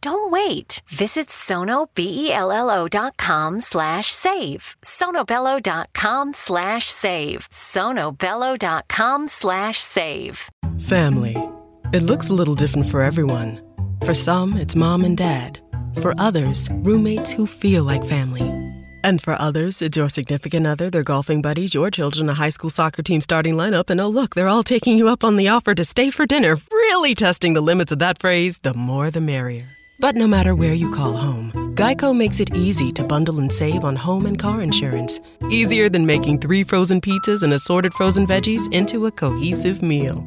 Don't 0.00 0.30
wait. 0.30 0.82
Visit 0.88 1.28
sonobello.com 1.28 3.60
slash 3.60 4.12
save. 4.12 4.76
sonobello.com 4.82 6.32
slash 6.32 6.90
save. 6.90 7.48
sonobello.com 7.50 9.28
slash 9.28 9.78
save. 9.78 10.50
Family. 10.80 11.36
It 11.92 12.02
looks 12.02 12.30
a 12.30 12.34
little 12.34 12.54
different 12.54 12.86
for 12.86 13.02
everyone. 13.02 13.60
For 14.04 14.14
some, 14.14 14.56
it's 14.56 14.74
mom 14.74 15.04
and 15.04 15.16
dad. 15.16 15.60
For 16.00 16.14
others, 16.18 16.68
roommates 16.72 17.32
who 17.32 17.46
feel 17.46 17.84
like 17.84 18.04
family. 18.04 18.73
And 19.04 19.20
for 19.20 19.36
others, 19.38 19.82
it's 19.82 19.98
your 19.98 20.08
significant 20.08 20.66
other, 20.66 20.88
their 20.88 21.02
golfing 21.02 21.42
buddies, 21.42 21.74
your 21.74 21.90
children, 21.90 22.30
a 22.30 22.32
high 22.32 22.48
school 22.48 22.70
soccer 22.70 23.02
team 23.02 23.20
starting 23.20 23.52
lineup, 23.52 23.90
and 23.90 24.00
oh, 24.00 24.08
look, 24.08 24.34
they're 24.34 24.48
all 24.48 24.62
taking 24.62 24.96
you 24.96 25.08
up 25.08 25.22
on 25.22 25.36
the 25.36 25.46
offer 25.46 25.74
to 25.74 25.84
stay 25.84 26.10
for 26.10 26.24
dinner, 26.24 26.56
really 26.72 27.14
testing 27.14 27.52
the 27.52 27.60
limits 27.60 27.92
of 27.92 27.98
that 27.98 28.18
phrase 28.18 28.60
the 28.60 28.72
more 28.72 29.10
the 29.10 29.20
merrier. 29.20 29.68
But 30.00 30.16
no 30.16 30.26
matter 30.26 30.54
where 30.54 30.72
you 30.72 30.90
call 30.90 31.12
home, 31.12 31.52
Geico 31.74 32.16
makes 32.16 32.40
it 32.40 32.56
easy 32.56 32.90
to 32.92 33.04
bundle 33.04 33.40
and 33.40 33.52
save 33.52 33.84
on 33.84 33.94
home 33.94 34.24
and 34.24 34.38
car 34.38 34.62
insurance. 34.62 35.20
Easier 35.50 35.90
than 35.90 36.06
making 36.06 36.38
three 36.38 36.62
frozen 36.64 37.02
pizzas 37.02 37.42
and 37.42 37.52
assorted 37.52 37.92
frozen 37.92 38.26
veggies 38.26 38.72
into 38.72 39.04
a 39.04 39.12
cohesive 39.12 39.82
meal. 39.82 40.26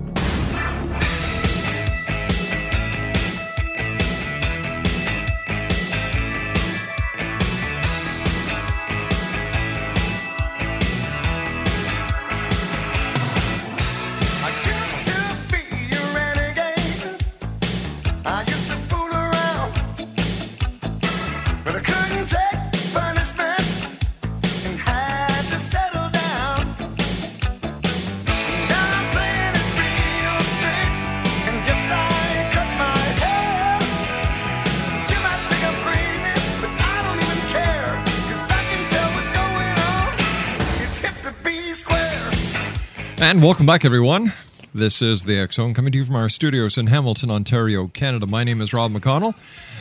And 43.21 43.43
welcome 43.43 43.67
back, 43.67 43.85
everyone. 43.85 44.33
This 44.73 44.99
is 45.03 45.25
the 45.25 45.47
Zone 45.51 45.75
coming 45.75 45.91
to 45.91 45.99
you 45.99 46.05
from 46.05 46.15
our 46.15 46.27
studios 46.27 46.75
in 46.75 46.87
Hamilton, 46.87 47.29
Ontario, 47.29 47.85
Canada. 47.87 48.25
My 48.25 48.43
name 48.43 48.61
is 48.61 48.73
Rob 48.73 48.91
McConnell. 48.91 49.35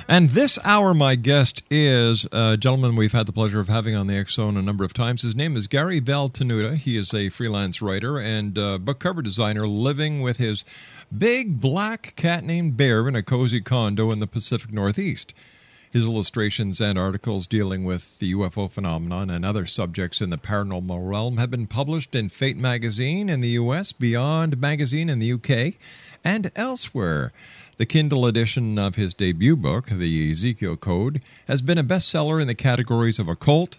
And 0.06 0.28
this 0.30 0.58
hour, 0.62 0.92
my 0.92 1.14
guest 1.14 1.62
is 1.70 2.28
a 2.32 2.58
gentleman 2.58 2.96
we've 2.96 3.12
had 3.12 3.24
the 3.24 3.32
pleasure 3.32 3.58
of 3.58 3.68
having 3.68 3.94
on 3.94 4.08
the 4.08 4.26
Zone 4.28 4.58
a 4.58 4.62
number 4.62 4.84
of 4.84 4.92
times. 4.92 5.22
His 5.22 5.34
name 5.34 5.56
is 5.56 5.68
Gary 5.68 6.00
Val 6.00 6.28
Tenuta. 6.28 6.76
He 6.76 6.98
is 6.98 7.14
a 7.14 7.30
freelance 7.30 7.80
writer 7.80 8.18
and 8.18 8.52
book 8.84 8.98
cover 8.98 9.22
designer 9.22 9.66
living 9.66 10.20
with 10.20 10.36
his 10.36 10.66
big 11.16 11.62
black 11.62 12.12
cat 12.16 12.44
named 12.44 12.76
Bear 12.76 13.08
in 13.08 13.16
a 13.16 13.22
cozy 13.22 13.62
condo 13.62 14.10
in 14.10 14.20
the 14.20 14.26
Pacific 14.26 14.70
Northeast. 14.70 15.32
His 15.92 16.04
illustrations 16.04 16.80
and 16.80 16.96
articles 16.96 17.48
dealing 17.48 17.82
with 17.82 18.16
the 18.20 18.32
UFO 18.32 18.70
phenomenon 18.70 19.28
and 19.28 19.44
other 19.44 19.66
subjects 19.66 20.20
in 20.20 20.30
the 20.30 20.38
paranormal 20.38 21.08
realm 21.08 21.38
have 21.38 21.50
been 21.50 21.66
published 21.66 22.14
in 22.14 22.28
Fate 22.28 22.56
magazine 22.56 23.28
in 23.28 23.40
the 23.40 23.48
US, 23.48 23.90
Beyond 23.90 24.60
magazine 24.60 25.10
in 25.10 25.18
the 25.18 25.32
UK, 25.32 25.74
and 26.22 26.52
elsewhere. 26.54 27.32
The 27.78 27.86
Kindle 27.86 28.24
edition 28.24 28.78
of 28.78 28.94
his 28.94 29.14
debut 29.14 29.56
book, 29.56 29.86
The 29.86 30.30
Ezekiel 30.30 30.76
Code, 30.76 31.22
has 31.48 31.60
been 31.60 31.78
a 31.78 31.82
bestseller 31.82 32.40
in 32.40 32.46
the 32.46 32.54
categories 32.54 33.18
of 33.18 33.26
occult, 33.26 33.78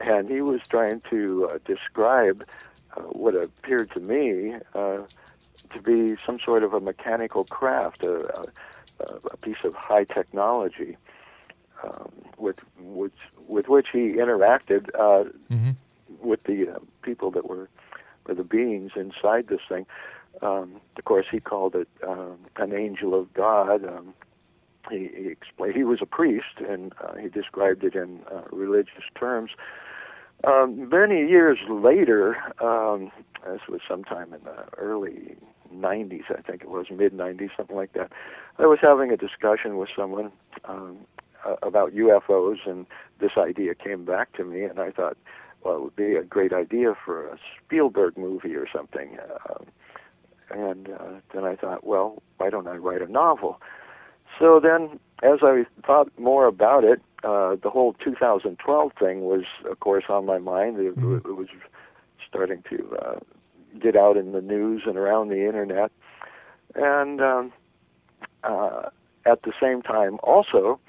and 0.00 0.28
he 0.28 0.40
was 0.40 0.60
trying 0.68 1.00
to 1.10 1.48
uh, 1.52 1.58
describe 1.64 2.44
uh, 2.96 3.02
what 3.02 3.36
appeared 3.36 3.90
to 3.92 4.00
me 4.00 4.54
uh, 4.74 4.98
to 5.72 5.80
be 5.80 6.16
some 6.24 6.38
sort 6.44 6.62
of 6.62 6.72
a 6.72 6.80
mechanical 6.80 7.44
craft, 7.44 8.02
a, 8.02 8.46
a, 9.00 9.04
a 9.30 9.36
piece 9.38 9.64
of 9.64 9.74
high 9.74 10.04
technology 10.04 10.96
um, 11.82 12.12
with 12.38 12.56
which 12.78 13.14
with 13.48 13.68
which 13.68 13.88
he 13.92 14.14
interacted 14.14 14.88
uh, 14.98 15.28
hmm 15.48 15.70
with 16.22 16.42
the 16.44 16.68
uh, 16.68 16.78
people 17.02 17.30
that 17.30 17.48
were 17.48 17.68
or 18.26 18.34
the 18.34 18.44
beings 18.44 18.92
inside 18.96 19.48
this 19.48 19.60
thing. 19.68 19.84
Um, 20.42 20.80
of 20.96 21.04
course, 21.04 21.26
he 21.30 21.40
called 21.40 21.74
it 21.74 21.88
um, 22.06 22.38
an 22.56 22.72
angel 22.72 23.18
of 23.18 23.32
God. 23.34 23.84
Um, 23.84 24.14
he, 24.90 25.10
he 25.14 25.28
explained 25.28 25.74
he 25.76 25.84
was 25.84 26.00
a 26.02 26.06
priest, 26.06 26.60
and 26.66 26.92
uh, 27.02 27.14
he 27.14 27.28
described 27.28 27.84
it 27.84 27.94
in 27.94 28.20
uh, 28.30 28.42
religious 28.50 29.04
terms. 29.18 29.50
Um, 30.44 30.88
many 30.88 31.26
years 31.26 31.58
later, 31.68 32.36
um, 32.62 33.10
this 33.44 33.62
was 33.68 33.80
sometime 33.88 34.32
in 34.32 34.42
the 34.44 34.64
early 34.76 35.36
90s, 35.74 36.24
I 36.30 36.40
think 36.42 36.62
it 36.62 36.70
was, 36.70 36.86
mid 36.90 37.12
90s, 37.12 37.50
something 37.56 37.76
like 37.76 37.92
that. 37.94 38.12
I 38.58 38.66
was 38.66 38.78
having 38.80 39.10
a 39.10 39.16
discussion 39.16 39.76
with 39.76 39.88
someone 39.96 40.30
um, 40.64 40.98
uh, 41.46 41.56
about 41.62 41.92
UFOs, 41.94 42.66
and 42.66 42.86
this 43.20 43.32
idea 43.36 43.74
came 43.74 44.04
back 44.04 44.32
to 44.34 44.44
me, 44.44 44.62
and 44.64 44.78
I 44.78 44.90
thought, 44.90 45.16
well, 45.62 45.76
it 45.76 45.82
would 45.82 45.96
be 45.96 46.14
a 46.14 46.22
great 46.22 46.52
idea 46.52 46.94
for 47.04 47.26
a 47.26 47.38
Spielberg 47.64 48.16
movie 48.18 48.54
or 48.54 48.66
something. 48.72 49.18
Uh, 49.48 49.64
and 50.50 50.88
uh, 50.90 51.20
then 51.32 51.44
I 51.44 51.56
thought, 51.56 51.84
well, 51.84 52.22
why 52.36 52.50
don't 52.50 52.68
I 52.68 52.76
write 52.76 53.02
a 53.02 53.10
novel? 53.10 53.60
So 54.38 54.60
then, 54.60 54.98
as 55.22 55.38
I 55.42 55.64
thought 55.86 56.08
more 56.18 56.46
about 56.46 56.84
it, 56.84 57.00
uh, 57.22 57.56
the 57.62 57.70
whole 57.70 57.94
2012 57.94 58.92
thing 58.98 59.22
was, 59.22 59.44
of 59.70 59.80
course, 59.80 60.04
on 60.08 60.26
my 60.26 60.38
mind. 60.38 60.78
It, 60.78 60.96
Mhm. 60.96 61.24
it 61.24 61.36
was 61.36 61.48
starting 62.28 62.62
to 62.68 62.96
uh, 62.96 63.20
get 63.80 63.96
out 63.96 64.16
in 64.16 64.32
the 64.32 64.40
news 64.40 64.82
and 64.86 64.96
around 64.96 65.28
the 65.28 65.46
internet. 65.46 65.90
And 66.74 67.20
um, 67.20 67.52
uh, 68.42 68.88
at 69.26 69.42
the 69.42 69.52
same 69.60 69.82
time, 69.82 70.18
also, 70.22 70.80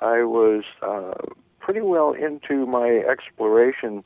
I 0.00 0.24
was 0.24 0.64
uh, 0.82 1.14
pretty 1.60 1.80
well 1.80 2.12
into 2.12 2.66
my 2.66 3.02
exploration 3.08 4.04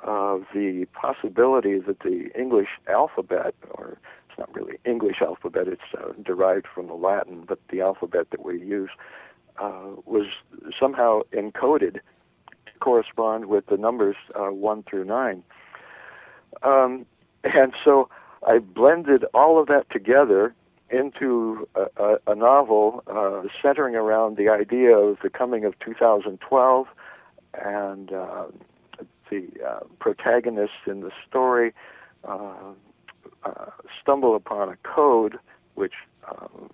of 0.00 0.44
the 0.54 0.86
possibility 0.92 1.78
that 1.78 2.00
the 2.00 2.30
English 2.38 2.68
alphabet, 2.88 3.54
or 3.72 3.98
it's 4.28 4.38
not 4.38 4.54
really 4.54 4.78
English 4.84 5.16
alphabet, 5.20 5.66
it's 5.66 5.82
uh, 5.98 6.12
derived 6.22 6.66
from 6.72 6.86
the 6.86 6.94
Latin, 6.94 7.44
but 7.46 7.58
the 7.70 7.80
alphabet 7.80 8.28
that 8.30 8.44
we 8.44 8.60
use 8.60 8.90
uh, 9.60 9.90
was 10.06 10.26
somehow 10.78 11.22
encoded 11.32 11.94
to 11.94 12.78
correspond 12.80 13.46
with 13.46 13.66
the 13.66 13.76
numbers 13.76 14.16
uh, 14.36 14.52
1 14.52 14.84
through 14.84 15.04
9. 15.04 15.42
Um, 16.62 17.06
and 17.44 17.72
so 17.84 18.08
I 18.46 18.58
blended 18.58 19.24
all 19.34 19.60
of 19.60 19.66
that 19.68 19.90
together 19.90 20.54
into 20.90 21.68
a, 21.74 21.86
a, 22.02 22.18
a 22.28 22.34
novel 22.34 23.02
uh, 23.06 23.42
centering 23.60 23.94
around 23.94 24.36
the 24.36 24.48
idea 24.48 24.96
of 24.96 25.18
the 25.22 25.28
coming 25.28 25.64
of 25.64 25.78
2012 25.80 26.86
and 27.54 28.12
uh, 28.12 28.44
the 29.30 29.48
uh, 29.66 29.80
protagonists 29.98 30.86
in 30.86 31.00
the 31.00 31.10
story 31.28 31.74
uh, 32.24 32.72
uh, 33.44 33.66
stumble 34.00 34.34
upon 34.34 34.70
a 34.70 34.76
code 34.82 35.38
which 35.74 35.94
um, 36.26 36.70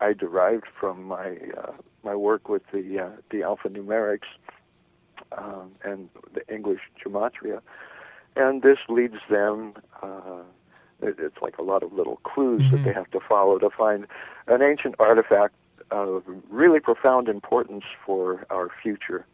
I 0.00 0.12
derived 0.12 0.66
from 0.78 1.04
my 1.04 1.38
uh, 1.56 1.72
my 2.04 2.14
work 2.14 2.48
with 2.48 2.62
the 2.72 3.12
the 3.30 3.38
alphanumerics 3.38 4.28
um, 5.32 5.72
and 5.82 6.08
the 6.34 6.42
English 6.52 6.80
gematria, 7.02 7.60
and 8.36 8.62
this 8.62 8.78
leads 8.88 9.16
them. 9.28 9.74
Uh, 10.02 10.42
it, 11.02 11.16
it's 11.18 11.36
like 11.42 11.58
a 11.58 11.62
lot 11.62 11.82
of 11.82 11.92
little 11.92 12.16
clues 12.24 12.70
that 12.70 12.82
they 12.84 12.92
have 12.92 13.10
to 13.10 13.20
follow 13.20 13.58
to 13.58 13.68
find 13.70 14.06
an 14.46 14.62
ancient 14.62 14.94
artifact 14.98 15.54
of 15.90 16.22
really 16.50 16.80
profound 16.80 17.28
importance 17.28 17.84
for 18.04 18.44
our 18.50 18.68
future. 18.82 19.24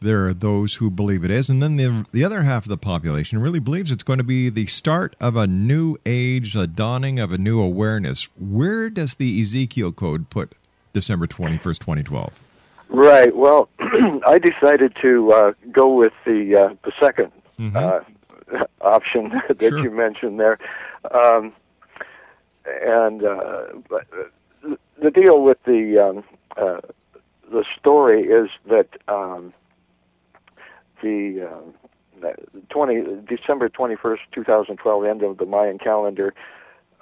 there 0.00 0.26
are 0.26 0.34
those 0.34 0.74
who 0.74 0.90
believe 0.90 1.24
it 1.24 1.30
is, 1.30 1.48
and 1.48 1.62
then 1.62 1.76
the 1.76 2.04
the 2.12 2.22
other 2.22 2.42
half 2.42 2.64
of 2.66 2.68
the 2.68 2.76
population 2.76 3.38
really 3.40 3.58
believes 3.58 3.90
it's 3.90 4.02
going 4.02 4.18
to 4.18 4.24
be 4.24 4.50
the 4.50 4.66
start 4.66 5.16
of 5.20 5.36
a 5.36 5.46
new 5.46 5.96
age, 6.04 6.54
a 6.54 6.66
dawning 6.66 7.18
of 7.18 7.32
a 7.32 7.38
new 7.38 7.60
awareness. 7.60 8.28
Where 8.38 8.90
does 8.90 9.14
the 9.14 9.40
Ezekiel 9.40 9.92
Code 9.92 10.28
put 10.28 10.52
December 10.92 11.26
twenty 11.26 11.56
first, 11.56 11.80
twenty 11.80 12.02
twelve? 12.02 12.38
Right. 12.88 13.34
Well, 13.34 13.68
I 13.80 14.38
decided 14.38 14.94
to 15.02 15.32
uh, 15.32 15.52
go 15.72 15.92
with 15.94 16.12
the 16.24 16.56
uh, 16.56 16.74
the 16.84 16.92
2nd 16.92 17.32
uh, 17.74 18.00
option 18.82 19.30
that 19.48 19.60
Sure. 19.60 19.78
you 19.78 19.90
mentioned 19.90 20.38
there, 20.38 20.58
um, 21.10 21.52
and 22.64 23.24
uh, 23.24 23.64
but, 23.88 24.06
uh, 24.12 24.24
the 25.00 25.10
deal 25.10 25.42
with 25.42 25.58
the 25.64 25.98
um, 25.98 26.24
uh, 26.56 26.80
the 27.50 27.64
story 27.78 28.22
is 28.24 28.48
that 28.68 28.88
um, 29.08 29.52
the 31.02 31.48
the 32.20 32.34
20 32.70 33.02
December 33.28 33.68
twenty 33.68 33.96
first, 33.96 34.22
two 34.32 34.44
thousand 34.44 34.76
twelve, 34.78 35.04
end 35.04 35.22
of 35.22 35.38
the 35.38 35.46
Mayan 35.46 35.78
calendar 35.78 36.34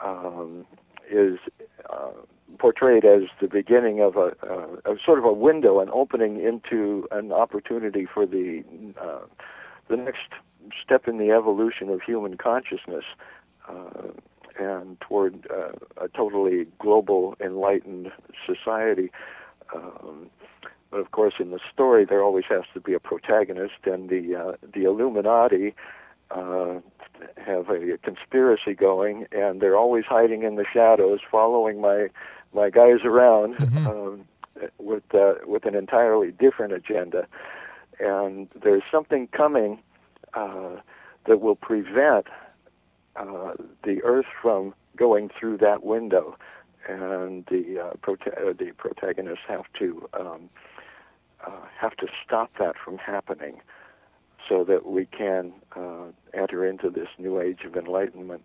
um, 0.05 0.67
is 1.11 1.39
uh, 1.91 2.11
portrayed 2.59 3.05
as 3.05 3.23
the 3.41 3.49
beginning 3.49 4.01
of 4.01 4.17
a, 4.17 4.33
a, 4.43 4.93
a 4.93 4.97
sort 5.05 5.19
of 5.19 5.25
a 5.25 5.33
window, 5.33 5.81
an 5.81 5.89
opening 5.93 6.41
into 6.41 7.07
an 7.11 7.33
opportunity 7.33 8.07
for 8.13 8.27
the 8.27 8.65
uh, 9.01 9.21
the 9.89 9.97
next 9.97 10.29
step 10.83 11.07
in 11.07 11.19
the 11.19 11.31
evolution 11.31 11.89
of 11.91 12.01
human 12.03 12.37
consciousness. 12.37 13.05
Uh, 13.69 14.09
and 14.59 15.01
toward 15.01 15.47
uh, 15.51 15.73
a 15.97 16.09
totally 16.09 16.67
global, 16.79 17.37
enlightened 17.41 18.11
society. 18.47 19.11
Um, 19.75 20.31
but 20.91 21.01
of 21.01 21.11
course, 21.11 21.35
in 21.41 21.51
the 21.51 21.61
story, 21.73 22.05
there 22.05 22.23
always 22.23 22.45
has 22.49 22.63
to 22.75 22.81
be 22.81 22.95
a 22.95 23.01
protagonist, 23.01 23.85
and 23.85 24.09
the 24.09 24.37
uh, 24.37 24.53
the 24.73 24.85
Illuminati 24.85 25.75
uh, 26.31 26.81
have 27.37 27.69
a 27.69 27.99
conspiracy 28.03 28.75
going, 28.75 29.27
and 29.33 29.61
they're 29.61 29.77
always 29.77 30.05
hiding 30.05 30.43
in 30.43 30.57
the 30.57 30.65
shadows, 30.73 31.21
following 31.31 31.81
my 31.81 32.09
my 32.53 32.71
guys 32.71 33.01
around 33.05 33.57
um, 33.87 34.25
with 34.79 35.03
uh, 35.15 35.35
with 35.47 35.65
an 35.65 35.75
entirely 35.75 36.31
different 36.31 36.73
agenda. 36.73 37.27
And 38.01 38.49
there's 38.63 38.83
something 38.91 39.29
coming 39.29 39.81
uh, 40.35 40.77
that 41.27 41.41
will 41.41 41.57
prevent 41.57 42.27
uh, 43.17 43.53
the 43.85 44.03
Earth 44.03 44.27
from 44.41 44.75
going 44.97 45.31
through 45.39 45.59
that 45.59 45.85
window, 45.85 46.37
and 46.89 47.45
the 47.47 47.81
uh, 47.81 47.93
prota- 48.03 48.37
uh, 48.39 48.53
the 48.53 48.73
protagonists 48.77 49.45
have 49.49 49.65
to 49.79 50.09
um, 50.19 50.49
uh, 51.47 51.51
have 51.79 51.97
to 51.97 52.07
stop 52.25 52.51
that 52.59 52.75
from 52.83 52.99
happening, 52.99 53.61
so 54.49 54.65
that 54.65 54.87
we 54.87 55.07
can 55.07 55.53
uh, 55.77 56.07
enter 56.33 56.67
into 56.67 56.91
this 56.91 57.09
new 57.19 57.41
age 57.41 57.61
of 57.65 57.77
enlightenment. 57.77 58.43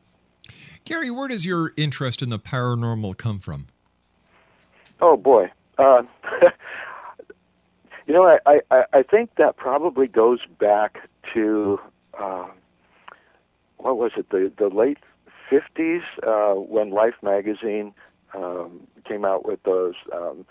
Gary, 0.86 1.12
where 1.12 1.28
does 1.28 1.46
your 1.46 1.74
interest 1.78 2.22
in 2.22 2.30
the 2.30 2.40
paranormal 2.40 3.18
come 3.18 3.40
from? 3.40 3.68
Oh 5.02 5.16
boy, 5.18 5.52
uh, 5.78 6.04
you 8.08 8.14
know, 8.14 8.38
I, 8.46 8.60
I 8.72 8.84
I 8.94 9.04
think 9.04 9.36
that 9.38 9.58
probably 9.58 10.08
goes 10.08 10.40
back 10.60 11.10
to 11.34 11.80
uh, 12.20 12.48
what 13.80 13.98
was 13.98 14.12
it 14.18 14.30
the 14.30 14.52
the 14.58 14.68
late 14.68 15.00
fifties 15.50 16.04
uh, 16.26 16.54
when 16.54 16.92
Life 16.92 17.16
magazine 17.22 17.94
um, 18.36 18.82
came 19.08 19.26
out 19.26 19.46
with 19.46 19.62
those 19.64 19.96
um, 20.14 20.46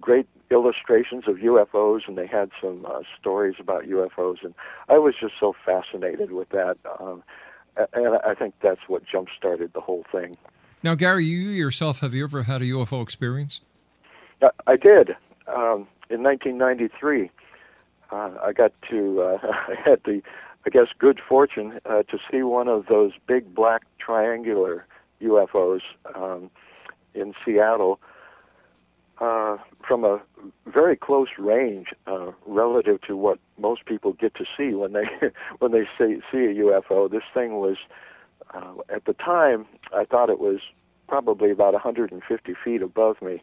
great 0.00 0.26
illustrations 0.50 1.24
of 1.26 1.36
UFOs, 1.36 2.00
and 2.06 2.18
they 2.18 2.26
had 2.26 2.50
some 2.60 2.86
uh, 2.86 3.00
stories 3.18 3.54
about 3.58 3.84
UFOs, 3.84 4.44
and 4.44 4.54
I 4.88 4.98
was 4.98 5.14
just 5.18 5.34
so 5.40 5.54
fascinated 5.64 6.32
with 6.32 6.50
that. 6.50 6.76
Um, 7.00 7.22
and 7.92 8.18
I 8.26 8.34
think 8.34 8.54
that's 8.62 8.80
what 8.88 9.02
jump 9.10 9.28
started 9.36 9.72
the 9.72 9.80
whole 9.80 10.04
thing. 10.12 10.36
Now, 10.82 10.94
Gary, 10.94 11.24
you 11.24 11.50
yourself, 11.50 12.00
have 12.00 12.14
you 12.14 12.24
ever 12.24 12.42
had 12.44 12.62
a 12.62 12.66
UFO 12.66 13.02
experience? 13.02 13.60
I- 14.42 14.50
I 14.66 14.76
did. 14.76 15.16
Um, 15.46 15.86
in 16.08 16.22
1993, 16.22 17.30
uh, 18.10 18.30
I 18.42 18.52
got 18.52 18.72
to, 18.90 19.22
uh, 19.22 19.38
I 19.68 19.74
had 19.84 20.00
the, 20.04 20.22
I 20.66 20.70
guess, 20.70 20.88
good 20.98 21.20
fortune 21.26 21.80
uh, 21.86 22.02
to 22.02 22.18
see 22.30 22.42
one 22.42 22.68
of 22.68 22.86
those 22.86 23.12
big 23.26 23.54
black 23.54 23.82
triangular 23.98 24.86
UFOs 25.22 25.80
um, 26.14 26.50
in 27.14 27.34
Seattle 27.44 27.98
uh, 29.20 29.58
from 29.86 30.04
a 30.04 30.20
very 30.66 30.96
close 30.96 31.28
range 31.38 31.88
uh, 32.06 32.32
relative 32.46 33.00
to 33.02 33.16
what 33.16 33.38
most 33.58 33.84
people 33.84 34.14
get 34.14 34.34
to 34.34 34.44
see 34.56 34.74
when 34.74 34.92
they 34.92 35.04
when 35.58 35.72
they 35.72 35.84
see 35.98 36.20
see 36.30 36.38
a 36.38 36.54
UFO. 36.54 37.10
This 37.10 37.22
thing 37.32 37.54
was 37.56 37.76
uh, 38.54 38.74
at 38.88 39.04
the 39.04 39.12
time 39.12 39.66
I 39.94 40.04
thought 40.04 40.30
it 40.30 40.40
was 40.40 40.60
probably 41.08 41.50
about 41.50 41.72
150 41.74 42.54
feet 42.64 42.82
above 42.82 43.20
me. 43.20 43.42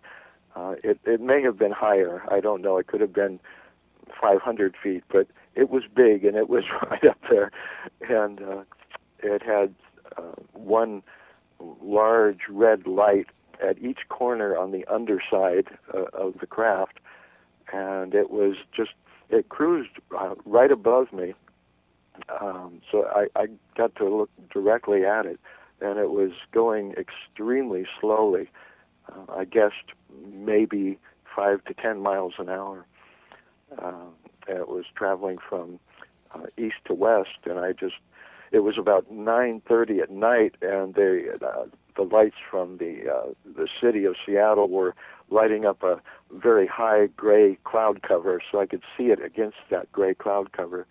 Uh, 0.55 0.75
it 0.83 0.99
it 1.05 1.21
may 1.21 1.41
have 1.43 1.57
been 1.57 1.71
higher. 1.71 2.23
I 2.31 2.39
don't 2.39 2.61
know. 2.61 2.77
It 2.77 2.87
could 2.87 3.01
have 3.01 3.13
been 3.13 3.39
500 4.19 4.75
feet, 4.81 5.03
but 5.09 5.27
it 5.57 5.69
was 5.69 5.83
big 5.93 6.23
and 6.23 6.37
it 6.37 6.49
was 6.49 6.63
right 6.89 7.05
up 7.05 7.19
there, 7.29 7.51
and 8.07 8.41
uh, 8.41 8.63
it 9.21 9.41
had 9.41 9.73
uh, 10.17 10.35
one 10.53 11.01
large 11.81 12.41
red 12.49 12.85
light 12.85 13.27
at 13.61 13.79
each 13.79 14.07
corner 14.09 14.55
on 14.55 14.71
the 14.71 14.85
underside 14.85 15.67
uh, 15.93 16.03
of 16.13 16.35
the 16.39 16.45
craft, 16.45 16.99
and 17.73 18.13
it 18.13 18.29
was 18.29 18.55
just 18.75 18.91
it 19.29 19.49
cruised 19.49 19.89
uh, 20.17 20.35
right 20.45 20.71
above 20.71 21.11
me. 21.11 21.33
Um, 22.41 22.81
so 22.91 23.05
I, 23.05 23.27
I 23.35 23.47
got 23.75 23.95
to 23.97 24.05
look 24.05 24.29
directly 24.51 25.05
at 25.05 25.25
it, 25.25 25.39
and 25.81 25.99
it 25.99 26.11
was 26.11 26.31
going 26.51 26.93
extremely 26.93 27.85
slowly. 27.99 28.49
Uh, 29.11 29.33
I 29.33 29.45
guessed 29.45 29.93
maybe 30.33 30.99
five 31.35 31.63
to 31.65 31.73
ten 31.73 31.99
miles 31.99 32.33
an 32.37 32.49
hour. 32.49 32.85
Uh, 33.77 34.05
and 34.47 34.57
it 34.57 34.67
was 34.67 34.85
traveling 34.95 35.37
from 35.37 35.79
uh, 36.33 36.45
east 36.57 36.75
to 36.85 36.93
west, 36.93 37.39
and 37.45 37.59
I 37.59 37.73
just 37.73 37.95
it 38.51 38.59
was 38.59 38.77
about 38.77 39.11
9:30 39.11 40.01
at 40.01 40.11
night, 40.11 40.55
and 40.61 40.93
the 40.95 41.37
uh, 41.41 41.65
the 41.95 42.03
lights 42.03 42.37
from 42.49 42.77
the 42.77 43.09
uh, 43.09 43.33
the 43.45 43.67
city 43.81 44.05
of 44.05 44.15
Seattle 44.25 44.69
were 44.69 44.95
lighting 45.29 45.65
up 45.65 45.83
a 45.83 46.01
very 46.31 46.67
high 46.67 47.07
gray 47.07 47.57
cloud 47.63 48.01
cover, 48.01 48.41
so 48.51 48.59
I 48.59 48.65
could 48.65 48.83
see 48.97 49.05
it 49.05 49.23
against 49.23 49.57
that 49.69 49.91
gray 49.91 50.13
cloud 50.13 50.51
cover, 50.53 50.85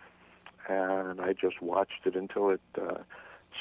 and 0.69 1.21
I 1.21 1.33
just 1.33 1.63
watched 1.63 2.05
it 2.05 2.15
until 2.17 2.51
it 2.51 2.61
uh, 2.81 2.99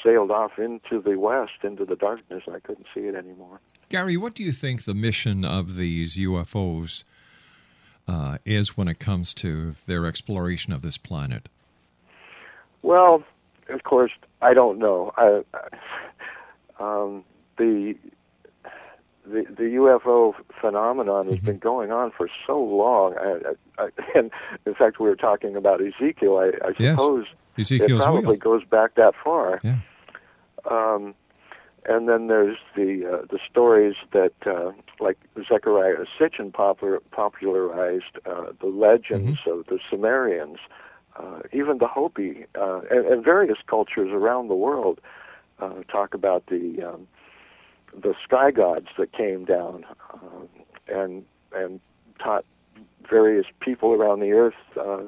sailed 0.04 0.30
off 0.30 0.58
into 0.58 1.00
the 1.00 1.18
west, 1.18 1.62
into 1.62 1.84
the 1.84 1.96
darkness. 1.96 2.42
I 2.48 2.60
couldn't 2.60 2.86
see 2.94 3.02
it 3.02 3.14
anymore. 3.14 3.60
Gary, 3.88 4.16
what 4.16 4.34
do 4.34 4.42
you 4.42 4.52
think 4.52 4.84
the 4.84 4.94
mission 4.94 5.44
of 5.44 5.76
these 5.76 6.16
UFOs 6.16 7.04
uh, 8.08 8.38
is 8.44 8.76
when 8.76 8.88
it 8.88 8.98
comes 8.98 9.34
to 9.34 9.72
their 9.86 10.06
exploration 10.06 10.72
of 10.72 10.82
this 10.82 10.96
planet? 10.98 11.48
Well, 12.82 13.24
of 13.68 13.82
course, 13.84 14.12
I 14.42 14.54
don't 14.54 14.78
know. 14.78 15.12
I, 15.16 15.42
I- 15.54 15.68
um, 16.78 17.24
the 17.56 17.94
the 19.24 19.44
the 19.56 19.62
UFO 19.80 20.34
phenomenon 20.60 21.26
has 21.30 21.40
been 21.40 21.58
going 21.58 21.90
on 21.90 22.10
for 22.12 22.28
so 22.46 22.62
long, 22.62 23.14
I, 23.18 23.40
I, 23.82 23.84
I, 23.86 23.88
and 24.14 24.30
in 24.66 24.74
fact, 24.74 25.00
we 25.00 25.08
were 25.08 25.16
talking 25.16 25.56
about 25.56 25.80
Ezekiel. 25.80 26.36
I, 26.36 26.48
I 26.66 26.72
Yes. 26.78 26.92
suppose 26.92 27.24
Ezekiel's 27.58 28.02
it 28.02 28.04
probably 28.04 28.22
wheel. 28.32 28.36
goes 28.36 28.64
back 28.64 28.94
that 28.96 29.14
far. 29.24 29.58
Yeah. 29.64 29.78
Um, 30.70 31.14
and 31.88 32.08
then 32.08 32.26
there's 32.26 32.58
the 32.74 33.06
uh, 33.06 33.26
the 33.30 33.38
stories 33.50 33.94
that 34.12 34.34
uh, 34.46 34.72
like 35.00 35.18
Zecharia 35.36 36.04
Sitchin 36.18 36.52
popular, 36.52 37.00
popularized 37.10 38.18
uh, 38.26 38.52
the 38.60 38.66
legends 38.66 39.38
of 39.46 39.66
the 39.66 39.78
Sumerians, 39.90 40.58
uh, 41.16 41.40
even 41.52 41.78
the 41.78 41.86
Hopi, 41.86 42.46
uh, 42.58 42.80
and, 42.90 43.06
and 43.06 43.24
various 43.24 43.58
cultures 43.66 44.10
around 44.12 44.48
the 44.48 44.54
world 44.54 45.00
uh, 45.60 45.82
talk 45.90 46.14
about 46.14 46.46
the 46.46 46.82
um, 46.82 47.06
the 48.02 48.14
sky 48.24 48.50
gods 48.50 48.88
that 48.98 49.12
came 49.12 49.44
down 49.44 49.84
uh, 50.12 50.46
and 50.88 51.24
and 51.54 51.80
taught 52.18 52.44
various 53.08 53.46
people 53.60 53.92
around 53.92 54.20
the 54.20 54.32
earth 54.32 54.54
uh, 54.76 55.02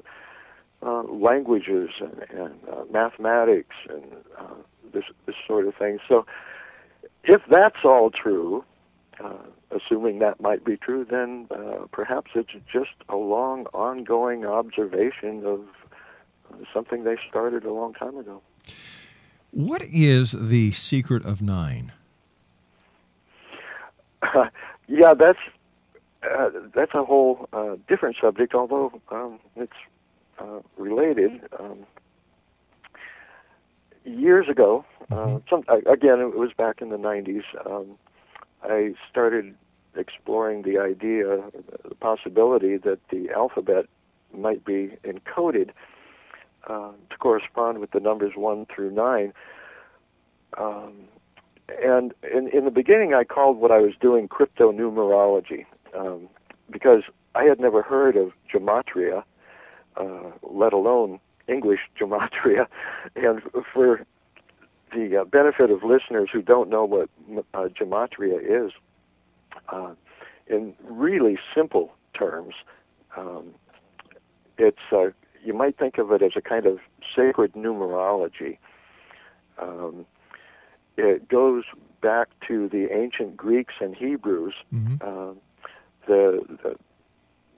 uh, 0.81 1.03
languages 1.03 1.91
and, 2.01 2.25
and 2.31 2.55
uh, 2.71 2.85
mathematics 2.91 3.75
and 3.89 4.05
uh, 4.39 4.55
this 4.93 5.05
this 5.27 5.35
sort 5.47 5.67
of 5.67 5.75
thing. 5.75 5.99
So, 6.09 6.25
if 7.25 7.43
that's 7.51 7.85
all 7.85 8.11
true, 8.11 8.65
uh, 9.23 9.33
assuming 9.71 10.19
that 10.21 10.41
might 10.41 10.65
be 10.65 10.77
true, 10.77 11.07
then 11.09 11.47
uh, 11.51 11.87
perhaps 11.93 12.31
it's 12.35 12.53
just 12.73 12.95
a 13.09 13.17
long, 13.17 13.67
ongoing 13.67 14.47
observation 14.47 15.45
of 15.45 15.61
uh, 16.51 16.65
something 16.73 17.05
they 17.05 17.17
started 17.29 17.65
a 17.65 17.73
long 17.73 17.95
time 17.95 18.17
ago. 18.17 18.41
What 19.51 19.83
is 19.83 20.33
the 20.33 20.73
secret 20.73 21.25
of 21.25 21.41
nine? 21.41 21.93
yeah, 24.89 25.15
that's 25.15 25.39
uh, 26.23 26.51
that's 26.75 26.95
a 26.95 27.05
whole 27.05 27.49
uh, 27.53 27.77
different 27.89 28.17
subject, 28.21 28.55
although 28.55 29.01
um, 29.11 29.39
it's 29.57 29.73
uh, 30.39 30.61
related. 30.77 31.41
Um, 31.59 31.87
years 34.05 34.49
ago, 34.49 34.85
uh, 35.11 35.39
some, 35.49 35.65
I- 35.69 35.83
again, 35.91 36.21
it 36.21 36.37
was 36.37 36.53
back 36.57 36.81
in 36.81 36.91
the 36.91 36.97
90s, 36.97 37.45
um, 37.67 37.99
I 38.63 38.95
started 39.11 39.55
exploring 39.97 40.63
the 40.63 40.79
idea, 40.79 41.43
the 41.89 41.95
possibility 41.95 42.77
that 42.77 42.99
the 43.11 43.31
alphabet 43.31 43.87
might 44.33 44.65
be 44.65 44.97
encoded 45.05 45.71
uh, 46.67 46.93
to 47.11 47.17
correspond 47.19 47.79
with 47.79 47.91
the 47.93 48.01
numbers 48.01 48.33
1 48.37 48.67
through 48.75 48.91
9. 48.91 49.33
Um, 50.57 50.93
and 51.83 52.15
in, 52.23 52.49
in 52.49 52.65
the 52.65 52.71
beginning, 52.71 53.15
I 53.15 53.25
called 53.25 53.59
what 53.59 53.71
I 53.71 53.79
was 53.79 53.93
doing 54.01 54.29
cryptonumerology 54.29 55.67
um, 55.97 56.29
because 56.71 57.03
I 57.35 57.45
had 57.45 57.61
never 57.61 57.83
heard 57.83 58.17
of 58.17 58.33
gematria, 58.53 59.23
uh, 59.97 60.31
let 60.43 60.73
alone 60.73 61.21
English 61.47 61.81
gematria. 61.99 62.67
And 63.17 63.43
for 63.73 64.05
the 64.93 65.21
uh, 65.21 65.25
benefit 65.25 65.71
of 65.71 65.83
listeners 65.83 66.29
who 66.33 66.43
don't 66.43 66.69
know 66.69 66.85
what 66.85 67.09
uh, 67.55 67.69
gematria 67.69 68.39
is, 68.41 68.73
uh, 69.71 69.95
in 70.47 70.75
really 70.85 71.39
simple 71.55 71.93
terms, 72.15 72.55
um, 73.17 73.55
it's 74.57 74.79
uh, 74.93 75.11
you 75.45 75.55
might 75.55 75.79
think 75.79 75.99
of 75.99 76.11
it 76.13 76.23
as 76.23 76.33
a 76.37 76.41
kind 76.41 76.67
of 76.67 76.79
sacred 77.15 77.53
numerology. 77.53 78.59
Um, 79.61 80.07
it 80.97 81.29
goes 81.29 81.65
back 82.01 82.29
to 82.47 82.69
the 82.69 82.89
ancient 82.93 83.37
Greeks 83.37 83.75
and 83.81 83.95
Hebrews. 83.95 84.55
Uh, 85.01 85.33
the, 86.07 86.59
the, 86.63 86.77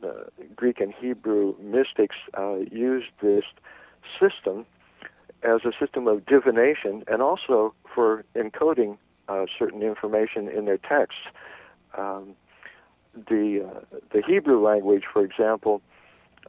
the 0.01 0.27
Greek 0.57 0.81
and 0.81 0.93
Hebrew 0.93 1.55
mystics 1.61 2.17
uh, 2.37 2.57
used 2.71 3.09
this 3.23 3.45
system 4.19 4.67
as 5.43 5.61
a 5.65 5.73
system 5.79 6.07
of 6.07 6.27
divination 6.27 7.05
and 7.09 7.23
also 7.23 7.75
for 7.95 8.25
encoding 8.35 8.99
uh, 9.29 9.47
certain 9.59 9.83
information 9.83 10.49
in 10.49 10.65
their 10.65 10.79
texts. 10.79 11.23
Um, 11.97 12.35
the 13.15 13.69
uh, 13.69 13.97
the 14.13 14.23
Hebrew 14.27 14.65
language, 14.65 15.05
for 15.13 15.25
example, 15.25 15.83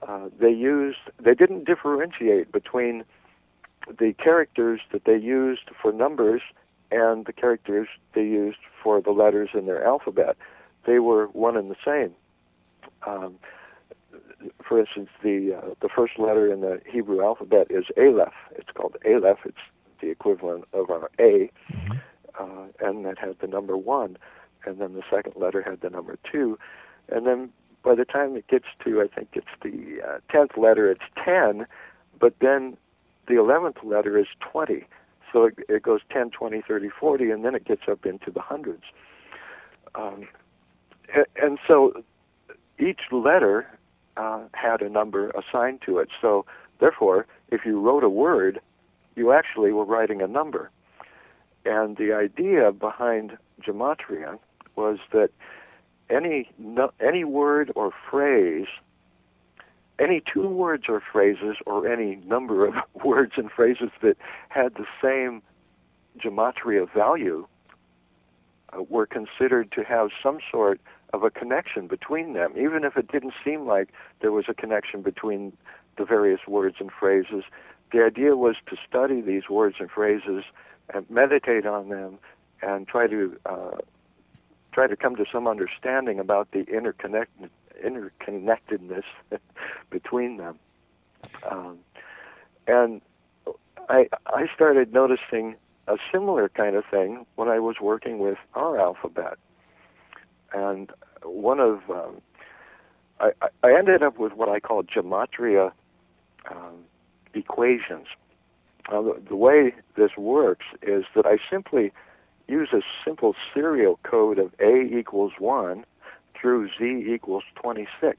uh, 0.07 0.29
they 0.39 0.51
used 0.51 0.99
they 1.19 1.33
didn't 1.33 1.65
differentiate 1.65 2.51
between 2.51 3.03
the 3.87 4.13
characters 4.13 4.79
that 4.91 5.05
they 5.05 5.17
used 5.17 5.69
for 5.81 5.91
numbers 5.91 6.41
and 6.91 7.25
the 7.25 7.33
characters 7.33 7.87
they 8.13 8.21
used 8.21 8.59
for 8.83 9.01
the 9.01 9.11
letters 9.11 9.49
in 9.53 9.65
their 9.65 9.83
alphabet. 9.83 10.37
They 10.85 10.99
were 10.99 11.27
one 11.27 11.57
and 11.57 11.71
the 11.71 11.75
same. 11.85 12.13
Um, 13.07 13.35
for 14.67 14.79
instance, 14.79 15.09
the 15.23 15.55
uh, 15.55 15.73
the 15.81 15.89
first 15.89 16.17
letter 16.17 16.51
in 16.51 16.61
the 16.61 16.81
Hebrew 16.89 17.23
alphabet 17.23 17.67
is 17.69 17.85
Aleph. 17.97 18.33
It's 18.55 18.69
called 18.73 18.97
Aleph. 19.05 19.39
It's 19.45 19.57
the 20.01 20.09
equivalent 20.09 20.65
of 20.73 20.89
our 20.89 21.09
A, 21.19 21.51
uh, 22.39 22.65
and 22.79 23.05
that 23.05 23.17
had 23.17 23.37
the 23.39 23.47
number 23.47 23.77
one. 23.77 24.17
And 24.65 24.79
then 24.79 24.93
the 24.93 25.03
second 25.09 25.33
letter 25.35 25.61
had 25.61 25.81
the 25.81 25.89
number 25.89 26.17
two, 26.31 26.57
and 27.09 27.25
then 27.25 27.49
by 27.83 27.95
the 27.95 28.05
time 28.05 28.35
it 28.35 28.47
gets 28.47 28.67
to, 28.83 29.01
I 29.01 29.07
think 29.07 29.29
it's 29.33 29.47
the 29.63 30.01
uh, 30.07 30.19
tenth 30.31 30.55
letter, 30.55 30.91
it's 30.91 31.01
ten, 31.23 31.65
but 32.19 32.35
then 32.41 32.77
the 33.27 33.39
eleventh 33.39 33.77
letter 33.83 34.17
is 34.17 34.27
twenty. 34.39 34.85
So 35.31 35.45
it, 35.45 35.59
it 35.69 35.81
goes 35.81 36.01
10, 36.11 36.31
20, 36.31 36.61
30, 36.67 36.89
40, 36.89 37.31
and 37.31 37.45
then 37.45 37.55
it 37.55 37.63
gets 37.63 37.83
up 37.89 38.05
into 38.05 38.31
the 38.31 38.41
hundreds. 38.41 38.83
Um, 39.95 40.27
and 41.41 41.57
so 41.69 42.03
each 42.79 43.01
letter 43.11 43.67
uh, 44.17 44.41
had 44.53 44.81
a 44.81 44.89
number 44.89 45.31
assigned 45.31 45.81
to 45.85 45.97
it. 45.99 46.09
So 46.21 46.45
therefore, 46.79 47.25
if 47.49 47.61
you 47.65 47.79
wrote 47.79 48.03
a 48.03 48.09
word, 48.09 48.59
you 49.15 49.31
actually 49.31 49.71
were 49.71 49.85
writing 49.85 50.21
a 50.21 50.27
number. 50.27 50.69
And 51.65 51.97
the 51.97 52.13
idea 52.13 52.71
behind 52.71 53.37
gematria 53.61 54.39
was 54.75 54.97
that 55.11 55.29
any 56.09 56.49
no, 56.57 56.91
any 56.99 57.23
word 57.23 57.71
or 57.75 57.91
phrase, 58.09 58.67
any 59.99 60.21
two 60.33 60.47
words 60.47 60.85
or 60.89 61.01
phrases, 61.11 61.57
or 61.65 61.87
any 61.87 62.15
number 62.25 62.65
of 62.65 62.73
words 63.05 63.33
and 63.37 63.51
phrases 63.51 63.89
that 64.01 64.17
had 64.49 64.73
the 64.75 64.85
same 65.01 65.41
gematria 66.17 66.91
value 66.93 67.47
uh, 68.73 68.81
were 68.89 69.05
considered 69.05 69.71
to 69.71 69.83
have 69.83 70.09
some 70.21 70.39
sort 70.51 70.81
of 71.13 71.23
a 71.23 71.29
connection 71.29 71.87
between 71.87 72.33
them, 72.33 72.53
even 72.57 72.83
if 72.83 72.95
it 72.97 73.11
didn't 73.11 73.33
seem 73.43 73.67
like 73.67 73.89
there 74.21 74.31
was 74.31 74.45
a 74.47 74.53
connection 74.53 75.01
between 75.01 75.53
the 75.97 76.05
various 76.05 76.41
words 76.47 76.77
and 76.79 76.91
phrases. 76.91 77.43
The 77.91 78.03
idea 78.03 78.35
was 78.35 78.55
to 78.69 78.77
study 78.87 79.21
these 79.21 79.49
words 79.49 79.75
and 79.79 79.89
phrases 79.91 80.43
and 80.93 81.09
meditate 81.09 81.65
on 81.65 81.89
them 81.89 82.19
and 82.61 82.87
try 82.87 83.07
to 83.07 83.37
uh, 83.45 83.77
try 84.71 84.87
to 84.87 84.95
come 84.95 85.15
to 85.17 85.25
some 85.31 85.47
understanding 85.47 86.19
about 86.19 86.51
the 86.51 86.63
interconnect 86.63 87.27
interconnectedness 87.83 89.03
between 89.89 90.37
them. 90.37 90.59
Um, 91.49 91.79
and 92.67 93.01
I 93.89 94.07
I 94.27 94.47
started 94.55 94.93
noticing 94.93 95.55
a 95.87 95.97
similar 96.11 96.47
kind 96.49 96.75
of 96.75 96.85
thing 96.85 97.25
when 97.35 97.49
I 97.49 97.59
was 97.59 97.77
working 97.81 98.19
with 98.19 98.37
our 98.53 98.79
alphabet. 98.79 99.37
And 100.53 100.89
one 101.23 101.59
of 101.59 101.79
um, 101.89 102.21
I, 103.19 103.31
I- 103.63 103.73
ended 103.77 104.03
up 104.03 104.17
with 104.19 104.33
what 104.33 104.49
I 104.49 104.59
call 104.59 104.83
gematria 104.83 105.71
um, 106.49 106.83
equations. 107.33 108.07
The, 108.89 109.21
the 109.29 109.35
way 109.35 109.73
this 109.95 110.11
works 110.17 110.65
is 110.81 111.05
that 111.15 111.25
I 111.25 111.37
simply 111.49 111.91
use 112.47 112.69
a 112.73 112.81
simple 113.05 113.35
serial 113.53 113.99
code 114.03 114.39
of 114.39 114.53
A 114.59 114.81
equals 114.81 115.33
1 115.39 115.85
through 116.39 116.69
Z 116.77 117.05
equals 117.13 117.43
26. 117.55 118.17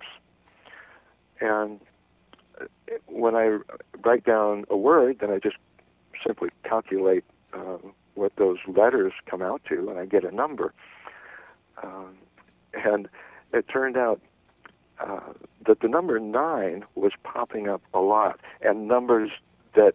And 1.40 1.80
when 3.06 3.34
I 3.34 3.58
write 4.04 4.24
down 4.24 4.64
a 4.70 4.76
word, 4.76 5.18
then 5.20 5.30
I 5.30 5.38
just 5.38 5.56
simply 6.24 6.50
calculate 6.64 7.24
um, 7.52 7.92
what 8.14 8.32
those 8.36 8.58
letters 8.66 9.12
come 9.26 9.42
out 9.42 9.62
to, 9.68 9.88
and 9.90 9.98
I 9.98 10.06
get 10.06 10.24
a 10.24 10.30
number. 10.34 10.72
Um, 11.82 12.16
and 12.72 13.08
it 13.52 13.66
turned 13.68 13.96
out 13.96 14.20
uh, 14.98 15.20
that 15.66 15.80
the 15.80 15.88
number 15.88 16.18
nine 16.18 16.84
was 16.94 17.12
popping 17.22 17.68
up 17.68 17.82
a 17.94 18.00
lot, 18.00 18.40
and 18.60 18.88
numbers 18.88 19.30
that 19.74 19.94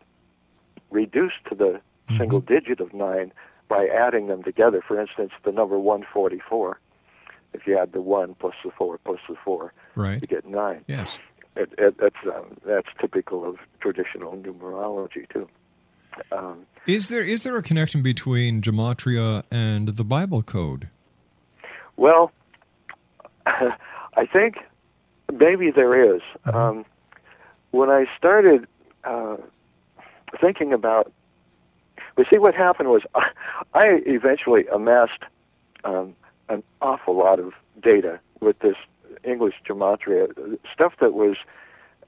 reduced 0.92 1.44
to 1.50 1.56
the 1.56 1.82
single 2.18 2.40
digit 2.40 2.80
of 2.80 2.94
nine 2.94 3.34
by 3.68 3.88
adding 3.88 4.28
them 4.28 4.44
together. 4.44 4.82
For 4.88 5.00
instance, 5.00 5.32
the 5.44 5.52
number 5.52 5.78
144. 5.78 6.80
If 7.54 7.66
you 7.66 7.78
add 7.78 7.92
the 7.94 8.02
one 8.02 8.36
plus 8.36 8.54
the 8.64 8.72
four 8.72 8.98
plus 9.00 9.20
the 9.28 9.36
four, 9.44 9.74
Right. 9.96 10.22
you 10.22 10.28
get 10.28 10.46
nine. 10.46 10.84
Yes. 10.88 11.18
It, 11.56 11.74
it, 11.78 11.98
that's 12.00 12.16
um, 12.26 12.58
that's 12.66 12.88
typical 13.00 13.44
of 13.48 13.58
traditional 13.80 14.34
numerology 14.38 15.28
too. 15.34 15.50
Um, 16.32 16.66
Is 16.86 17.10
there 17.10 17.24
is 17.24 17.44
there 17.44 17.58
a 17.58 17.64
connection 17.64 18.02
between 18.04 18.62
gematria 18.62 19.44
and 19.50 19.88
the 19.90 20.04
Bible 20.04 20.44
code? 20.44 20.90
Well, 21.98 22.32
I 23.46 24.26
think 24.32 24.58
maybe 25.32 25.72
there 25.72 26.16
is. 26.16 26.22
Um, 26.46 26.86
when 27.72 27.90
I 27.90 28.06
started 28.18 28.68
uh, 29.04 29.38
thinking 30.40 30.74
about, 30.74 31.12
But 32.16 32.28
see, 32.32 32.40
what 32.40 32.56
happened 32.56 32.90
was 32.90 33.02
I, 33.16 33.30
I 33.74 34.02
eventually 34.06 34.66
amassed 34.74 35.24
um, 35.84 36.16
an 36.50 36.64
awful 36.82 37.16
lot 37.18 37.40
of 37.40 37.54
data 37.82 38.20
with 38.40 38.60
this 38.60 38.76
English 39.24 39.56
gematria, 39.68 40.28
stuff 40.74 40.94
that 41.00 41.14
was 41.14 41.36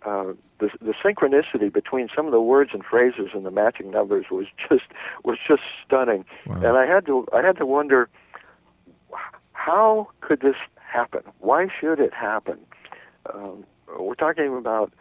uh, 0.05 0.33
the, 0.59 0.69
the 0.81 0.93
synchronicity 1.03 1.71
between 1.71 2.07
some 2.15 2.25
of 2.25 2.31
the 2.31 2.41
words 2.41 2.71
and 2.73 2.83
phrases 2.85 3.29
and 3.33 3.45
the 3.45 3.51
matching 3.51 3.91
numbers 3.91 4.25
was 4.31 4.45
just 4.69 4.85
was 5.23 5.37
just 5.45 5.61
stunning, 5.85 6.23
and 6.45 6.77
I 6.77 6.85
had 6.85 7.05
to 7.07 7.27
I 7.33 7.41
had 7.41 7.57
to 7.57 7.65
wonder 7.65 8.09
how 9.59 10.07
could 10.21 10.39
this 10.39 10.55
happen? 10.77 11.21
Why 11.39 11.67
should 11.79 11.99
it 11.99 12.13
happen? 12.13 12.59
Um, 13.31 13.65
we're 13.99 14.15
talking 14.15 14.55
about 14.57 14.93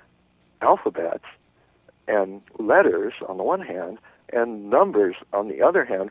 alphabets 0.60 1.24
and 2.08 2.42
letters 2.58 3.12
on 3.28 3.36
the 3.36 3.44
one 3.44 3.60
hand, 3.60 3.98
and 4.32 4.68
numbers 4.68 5.14
on 5.32 5.48
the 5.48 5.62
other 5.62 5.84
hand. 5.84 6.10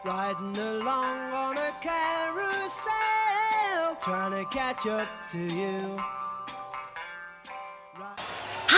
Riding 0.05 0.57
along 0.57 1.33
on 1.33 1.57
a 1.57 1.71
carousel, 1.81 2.91
trying 4.01 4.43
to 4.43 4.49
catch 4.49 4.87
up 4.87 5.07
to 5.29 5.39
you. 5.39 6.18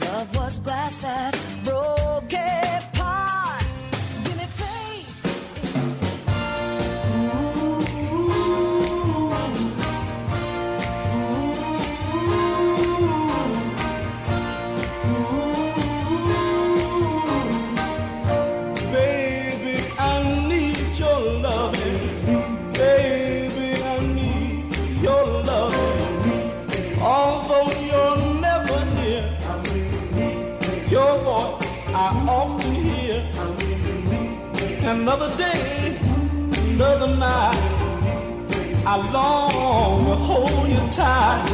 Love 0.00 0.36
was 0.36 0.58
glass 0.58 0.96
that 0.98 1.36
broke 1.64 2.57
Another 35.10 35.34
day, 35.38 35.96
another 36.74 37.16
night, 37.16 37.56
I 38.84 39.10
long 39.10 40.04
to 40.04 40.14
hold 40.16 40.68
you 40.68 40.86
tight. 40.90 41.46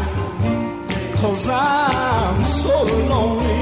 Cause 1.19 1.49
I'm 1.49 2.43
so 2.43 2.83
lonely. 2.83 3.55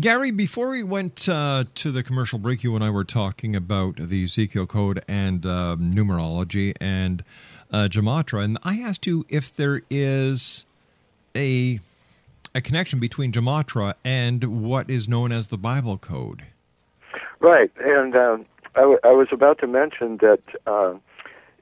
Gary, 0.00 0.30
before 0.30 0.70
we 0.70 0.82
went 0.82 1.28
uh, 1.28 1.64
to 1.74 1.92
the 1.92 2.02
commercial 2.02 2.38
break, 2.38 2.64
you 2.64 2.74
and 2.74 2.82
I 2.82 2.88
were 2.88 3.04
talking 3.04 3.54
about 3.54 3.96
the 3.96 4.24
Ezekiel 4.24 4.66
Code 4.66 5.02
and 5.06 5.44
uh, 5.44 5.76
numerology 5.78 6.74
and 6.80 7.22
uh, 7.70 7.88
gematria, 7.90 8.44
and 8.44 8.56
I 8.62 8.80
asked 8.80 9.06
you 9.06 9.26
if 9.28 9.54
there 9.54 9.82
is 9.90 10.64
a 11.36 11.80
a 12.54 12.60
connection 12.60 13.00
between 13.00 13.32
gematria 13.32 13.94
and 14.04 14.62
what 14.62 14.90
is 14.90 15.08
known 15.08 15.32
as 15.32 15.48
the 15.48 15.56
Bible 15.56 15.96
code. 15.96 16.44
Right, 17.40 17.70
and 17.80 18.14
um, 18.14 18.44
I, 18.74 18.80
w- 18.80 18.98
I 19.02 19.12
was 19.12 19.28
about 19.32 19.58
to 19.60 19.66
mention 19.66 20.18
that 20.18 20.42
uh, 20.66 20.92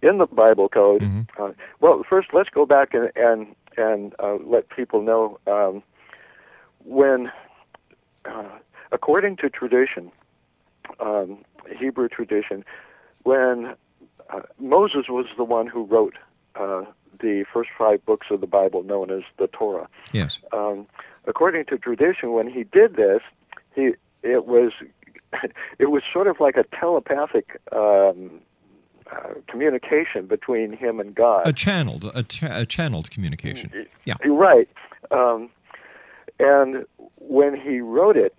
in 0.03 0.19
the 0.19 0.27
Bible 0.27 0.69
code. 0.69 1.05
Uh, 1.39 1.53
well, 1.81 2.03
first 2.09 2.31
let's 2.33 2.51
go 2.51 2.67
back 2.67 2.93
and 2.93 3.13
and 3.15 3.55
and 3.81 4.15
uh, 4.19 4.37
let 4.45 4.69
people 4.69 5.03
know 5.03 5.39
um, 5.47 5.83
when, 6.85 7.31
uh, 8.25 8.49
according 8.93 9.37
to 9.39 9.49
tradition, 9.49 10.13
um, 11.01 11.39
Hebrew 11.79 12.09
tradition, 12.09 12.65
when 13.23 13.75
uh, 14.31 14.41
Moses 14.59 15.07
was 15.09 15.27
the 15.37 15.45
one 15.45 15.67
who 15.67 15.85
wrote 15.85 16.17
uh, 16.57 16.85
the 17.21 17.45
first 17.53 17.71
five 17.77 18.05
books 18.05 18.29
of 18.31 18.41
the 18.41 18.47
Bible, 18.47 18.83
known 18.83 19.11
as 19.11 19.23
the 19.39 19.47
Torah 19.49 19.89
Yes. 20.13 20.41
um, 20.53 20.87
according 21.27 21.65
to 21.67 21.79
tradition, 21.79 22.33
when 22.33 22.49
he 22.49 22.65
did 22.65 22.97
this, 22.97 23.21
he 23.75 23.93
it 24.23 24.47
was 24.47 24.73
it 25.79 25.91
was 25.91 26.03
sort 26.13 26.27
of 26.27 26.41
like 26.41 26.57
a 26.57 26.65
telepathic 26.77 27.61
um, 27.73 28.41
uh, 29.13 29.35
communication 29.49 30.27
between 30.27 30.73
him 30.73 31.01
and 31.01 31.15
God. 31.15 31.47
A 31.47 31.53
channeled, 31.53 32.11
a, 32.15 32.23
cha- 32.23 32.61
a 32.61 32.67
channeled 32.67 33.11
communication. 33.11 33.71
Yeah. 34.05 34.15
You're 34.25 34.37
right. 34.37 34.69
Um, 35.11 35.51
and 36.39 36.85
when 37.17 37.59
he 37.59 37.81
wrote 37.81 38.17
it, 38.17 38.35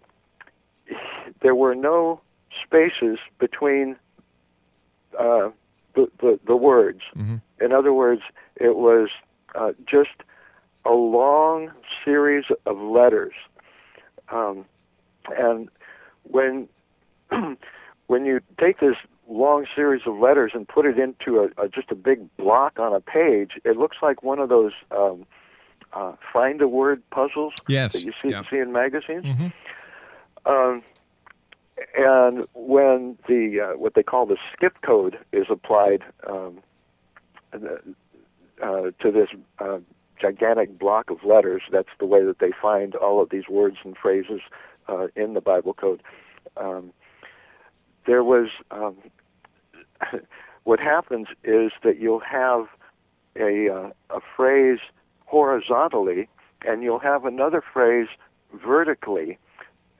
there 1.41 1.55
were 1.55 1.75
no 1.75 2.21
spaces 2.63 3.17
between 3.39 3.95
uh, 5.17 5.49
the, 5.95 6.09
the 6.19 6.39
the 6.45 6.55
words. 6.55 7.01
In 7.15 7.71
other 7.71 7.93
words, 7.93 8.21
it 8.55 8.75
was 8.75 9.09
uh, 9.55 9.73
just 9.85 10.09
a 10.85 10.91
long 10.93 11.69
series 12.03 12.45
of 12.65 12.77
letters. 12.79 13.33
Um, 14.29 14.65
and 15.37 15.69
when 16.23 16.67
when 18.07 18.25
you 18.25 18.39
take 18.59 18.79
this 18.79 18.95
long 19.29 19.65
series 19.75 20.01
of 20.05 20.17
letters 20.17 20.51
and 20.53 20.67
put 20.67 20.85
it 20.85 20.97
into 20.97 21.39
a, 21.39 21.63
a 21.63 21.69
just 21.69 21.91
a 21.91 21.95
big 21.95 22.19
block 22.37 22.79
on 22.79 22.93
a 22.93 22.99
page, 22.99 23.51
it 23.63 23.77
looks 23.77 23.97
like 24.01 24.23
one 24.23 24.39
of 24.39 24.49
those 24.49 24.73
um, 24.91 25.25
uh, 25.93 26.13
find 26.33 26.61
a 26.61 26.67
word 26.67 27.01
puzzles 27.11 27.53
Yes, 27.67 27.93
that 27.93 28.01
you 28.01 28.13
see, 28.21 28.29
yeah. 28.29 28.43
see 28.49 28.57
in 28.57 28.71
magazines. 28.71 29.25
Mhm. 29.25 29.53
Um, 30.45 30.83
and 31.95 32.45
when 32.53 33.17
the 33.27 33.61
uh, 33.61 33.77
what 33.77 33.93
they 33.95 34.03
call 34.03 34.25
the 34.25 34.37
skip 34.53 34.81
code 34.81 35.17
is 35.31 35.47
applied 35.49 36.03
um, 36.27 36.59
uh, 37.53 37.57
uh, 38.61 38.91
to 38.99 39.11
this 39.11 39.29
uh, 39.59 39.79
gigantic 40.19 40.77
block 40.77 41.09
of 41.09 41.23
letters, 41.23 41.63
that's 41.71 41.89
the 41.99 42.05
way 42.05 42.23
that 42.23 42.39
they 42.39 42.51
find 42.61 42.95
all 42.95 43.21
of 43.21 43.29
these 43.29 43.47
words 43.49 43.77
and 43.83 43.97
phrases 43.97 44.41
uh, 44.87 45.07
in 45.15 45.33
the 45.33 45.41
Bible 45.41 45.73
code. 45.73 46.01
Um, 46.57 46.91
there 48.05 48.23
was 48.23 48.49
um, 48.71 48.95
what 50.63 50.79
happens 50.79 51.27
is 51.43 51.71
that 51.83 51.99
you'll 51.99 52.19
have 52.19 52.67
a 53.35 53.69
uh, 53.69 53.89
a 54.15 54.19
phrase 54.35 54.79
horizontally, 55.25 56.27
and 56.65 56.83
you'll 56.83 56.99
have 56.99 57.25
another 57.25 57.63
phrase 57.73 58.07
vertically, 58.53 59.37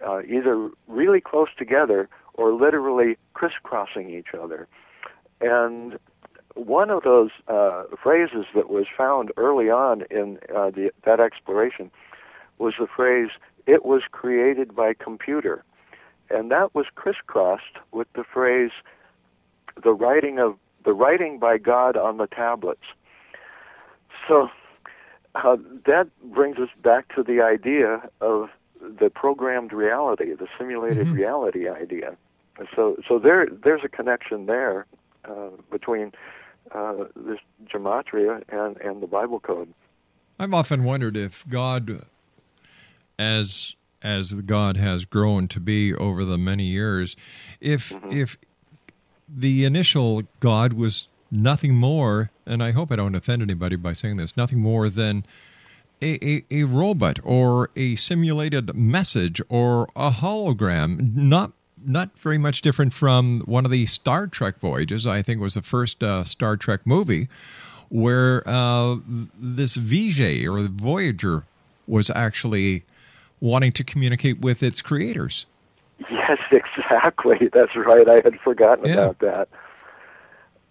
uh, 0.06 0.22
either 0.24 0.70
really 0.88 1.22
close 1.22 1.48
together 1.58 2.10
or 2.34 2.54
literally 2.54 3.18
crisscrossing 3.34 4.10
each 4.10 4.34
other. 4.40 4.68
And 5.40 5.98
one 6.56 6.90
of 6.90 7.04
those 7.04 7.30
uh, 7.48 7.84
phrases 8.02 8.46
that 8.54 8.70
was 8.70 8.86
found 8.98 9.32
early 9.38 9.70
on 9.70 10.04
in 10.12 10.38
uh, 10.54 10.70
the, 10.70 10.92
that 11.06 11.20
exploration 11.20 11.90
was 12.58 12.74
the 12.80 12.88
phrase 12.88 13.30
"It 13.66 13.86
was 13.86 14.04
created 14.12 14.76
by 14.76 14.94
computer," 14.94 15.64
and 16.34 16.52
that 16.52 16.74
was 16.74 16.86
crisscrossed 16.96 17.78
with 17.92 18.08
the 18.14 18.24
phrase 18.24 18.72
"the 19.84 19.94
writing 19.94 20.40
of 20.40 20.56
the 20.84 20.94
writing 20.94 21.40
by 21.40 21.58
God 21.58 21.96
on 21.98 22.18
the 22.18 22.28
tablets." 22.28 22.84
So 24.28 24.50
uh, 25.36 25.58
that 25.86 26.08
brings 26.24 26.58
us 26.58 26.70
back 26.84 27.14
to 27.16 27.24
the 27.24 27.42
idea 27.42 28.02
of 28.20 28.50
the 28.82 29.10
programmed 29.10 29.74
reality, 29.74 30.34
the 30.34 30.48
simulated 30.58 31.08
reality 31.10 31.70
idea. 31.70 32.18
So, 32.76 32.98
so 33.08 33.20
there, 33.20 33.48
there's 33.64 33.82
a 33.84 33.90
connection 33.90 34.46
there 34.46 34.86
uh, 35.26 35.50
between 35.72 36.12
uh, 36.72 37.06
this 37.16 37.40
gematria 37.72 38.44
and, 38.50 38.78
and 38.78 39.02
the 39.02 39.08
Bible 39.08 39.40
code. 39.40 39.74
I've 40.40 40.54
often 40.54 40.84
wondered 40.84 41.16
if 41.16 41.48
God, 41.48 42.02
as 43.18 43.76
as 44.04 44.34
God 44.34 44.78
has 44.78 45.06
grown 45.06 45.48
to 45.50 45.60
be 45.60 45.94
over 45.94 46.26
the 46.26 46.38
many 46.38 46.66
years, 46.66 47.16
if 47.60 47.94
if 48.10 48.38
the 49.30 49.64
initial 49.64 50.24
God 50.40 50.74
was 50.74 51.08
nothing 51.32 51.76
more, 51.76 52.32
and 52.46 52.64
I 52.64 52.72
hope 52.72 52.92
I 52.92 52.98
don't 52.98 53.16
offend 53.16 53.42
anybody 53.42 53.76
by 53.76 53.94
saying 53.94 54.18
this, 54.18 54.36
nothing 54.36 54.60
more 54.60 54.90
than 54.90 55.26
a, 56.02 56.24
a, 56.26 56.44
a 56.52 56.64
robot 56.64 57.20
or 57.24 57.70
a 57.76 57.96
simulated 57.96 58.76
message 58.76 59.42
or 59.50 59.88
a 59.96 60.12
hologram, 60.12 61.16
not 61.16 61.52
not 61.84 62.18
very 62.20 62.38
much 62.38 62.62
different 62.62 62.94
from 62.94 63.42
one 63.42 63.66
of 63.66 63.72
the 63.72 63.86
Star 63.88 64.28
Trek 64.28 64.60
voyages. 64.60 65.08
I 65.08 65.22
think 65.22 65.42
was 65.42 65.56
the 65.56 65.62
first 65.62 66.04
uh, 66.04 66.24
Star 66.24 66.58
Trek 66.58 66.82
movie 66.86 67.28
where 67.90 68.48
uh, 68.48 68.98
this 69.38 69.76
V'Ger 69.76 70.48
or 70.50 70.62
the 70.62 70.70
Voyager 70.70 71.44
was 71.88 72.10
actually 72.12 72.84
wanting 73.42 73.74
to 73.74 73.84
communicate 73.84 74.40
with 74.40 74.64
its 74.64 74.82
creators. 74.82 75.46
Yes, 76.10 76.38
exactly. 76.52 77.50
That's 77.52 77.76
right. 77.76 78.08
I 78.08 78.22
had 78.24 78.40
forgotten 78.40 78.86
Yeah. 78.86 78.94
about 78.94 79.20
that. 79.20 79.50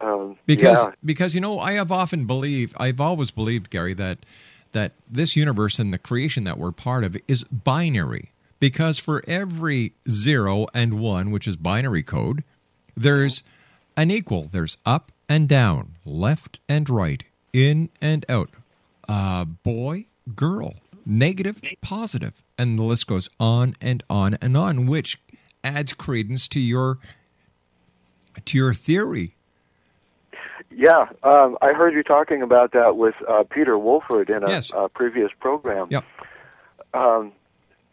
Um, 0.01 0.39
because 0.47 0.83
yeah. 0.83 0.93
because 1.05 1.35
you 1.35 1.43
know 1.43 1.59
I 1.59 1.73
have 1.73 1.93
often 1.93 2.25
believed 2.25 2.75
I've 2.79 3.03
always 3.03 3.31
believed 3.31 3.69
Gary 3.69 3.93
that 3.95 4.19
that 4.73 4.93
this 5.11 5.37
universe 5.37 5.79
and 5.79 5.93
the 5.93 5.99
creation 5.99 6.45
that 6.45 6.57
we're 6.57 6.71
part 6.73 7.05
of 7.05 7.19
is 7.29 7.45
binary 7.45 8.33
because 8.61 8.99
for 8.99 9.23
every 9.29 9.93
0 10.09 10.67
and 10.73 11.01
1 11.01 11.31
which 11.31 11.47
is 11.47 11.57
binary 11.57 12.03
code 12.03 12.45
there's 12.97 13.43
an 13.95 14.11
equal 14.11 14.49
there's 14.53 14.79
up 14.87 15.13
and 15.29 15.49
down 15.51 15.97
left 16.07 16.61
and 16.67 16.89
right 16.89 17.25
in 17.53 17.91
and 18.01 18.25
out 18.27 18.49
uh, 19.07 19.45
boy 19.45 20.07
girl 20.35 20.77
negative 21.05 21.61
positive 21.83 22.43
and 22.61 22.79
the 22.79 22.83
list 22.83 23.07
goes 23.07 23.29
on 23.41 23.75
and 23.81 24.03
on 24.11 24.37
and 24.43 24.57
on 24.57 24.87
which 24.87 25.19
adds 25.65 25.93
credence 25.95 26.47
to 26.47 26.61
your 26.61 26.99
to 28.45 28.59
your 28.59 28.75
theory 28.75 29.35
Yeah, 30.71 31.07
um, 31.23 31.59
I 31.63 31.73
heard 31.73 31.95
you 31.95 32.03
talking 32.03 32.43
about 32.43 32.73
that 32.73 32.97
with 32.97 33.15
uh, 33.29 33.45
Peter 33.51 33.77
Wolford 33.79 34.31
in 34.31 34.45
a, 34.45 34.49
Yes. 34.49 34.71
a 34.75 34.89
previous 34.89 35.31
program. 35.41 35.89
Yep. 35.91 36.05
Um, 36.95 37.33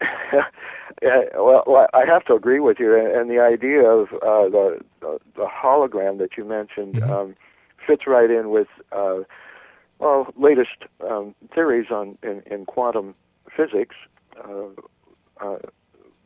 yeah, 1.02 1.22
well, 1.34 1.88
I 1.92 2.04
have 2.06 2.24
to 2.26 2.34
agree 2.34 2.60
with 2.60 2.78
you, 2.78 2.94
and, 2.94 3.28
the 3.28 3.40
idea 3.40 3.82
of 3.84 4.12
uh, 4.12 4.48
the, 4.48 4.80
the 5.00 5.18
the 5.34 5.46
hologram 5.46 6.18
that 6.18 6.36
you 6.36 6.44
mentioned 6.44 7.02
um, 7.02 7.34
fits 7.84 8.06
right 8.06 8.30
in 8.30 8.50
with 8.50 8.68
uh, 8.92 9.20
well 9.98 10.32
latest 10.36 10.78
um, 11.08 11.34
theories 11.54 11.90
on 11.90 12.16
in, 12.22 12.42
in 12.46 12.64
quantum 12.66 13.14
physics. 13.56 13.96
Uh, 14.44 15.44
uh, 15.44 15.58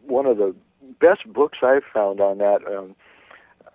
one 0.07 0.27
of 0.27 0.39
the 0.39 0.55
best 1.01 1.31
books 1.33 1.59
I've 1.63 1.85
found 1.93 2.21
on 2.21 2.39
that 2.39 2.67
um, 2.67 2.95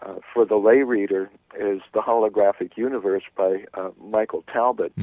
uh, 0.01 0.15
for 0.33 0.45
the 0.45 0.57
lay 0.57 0.83
reader 0.83 1.29
is 1.57 1.81
The 1.93 2.01
Holographic 2.01 2.77
Universe 2.77 3.23
by 3.35 3.65
uh, 3.73 3.89
Michael 4.01 4.43
Talbot. 4.51 4.93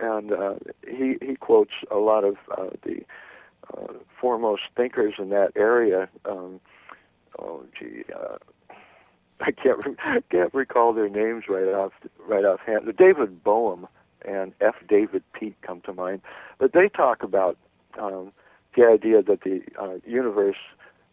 And 0.00 0.32
uh, 0.32 0.54
he, 0.86 1.16
he 1.20 1.36
quotes 1.36 1.72
a 1.90 1.96
lot 1.96 2.24
of 2.24 2.36
uh, 2.56 2.70
the 2.84 3.04
uh, 3.76 3.92
foremost 4.20 4.62
thinkers 4.76 5.14
in 5.18 5.30
that 5.30 5.52
area. 5.56 6.08
Um, 6.24 6.60
oh, 7.38 7.64
gee, 7.78 8.04
uh, 8.14 8.36
I 9.40 9.52
can't 9.52 9.84
re- 9.84 10.22
can't 10.30 10.52
recall 10.54 10.92
their 10.92 11.08
names 11.08 11.44
right 11.48 11.68
off 11.68 11.92
right 12.26 12.44
offhand. 12.44 12.92
David 12.96 13.42
Bohm 13.44 13.86
and 14.26 14.52
F. 14.60 14.74
David 14.88 15.22
Peat 15.32 15.54
come 15.62 15.80
to 15.82 15.92
mind, 15.92 16.22
but 16.58 16.72
they 16.72 16.88
talk 16.88 17.22
about 17.22 17.56
um, 18.00 18.32
the 18.76 18.86
idea 18.86 19.22
that 19.22 19.42
the 19.42 19.62
uh, 19.80 19.96
universe 20.06 20.56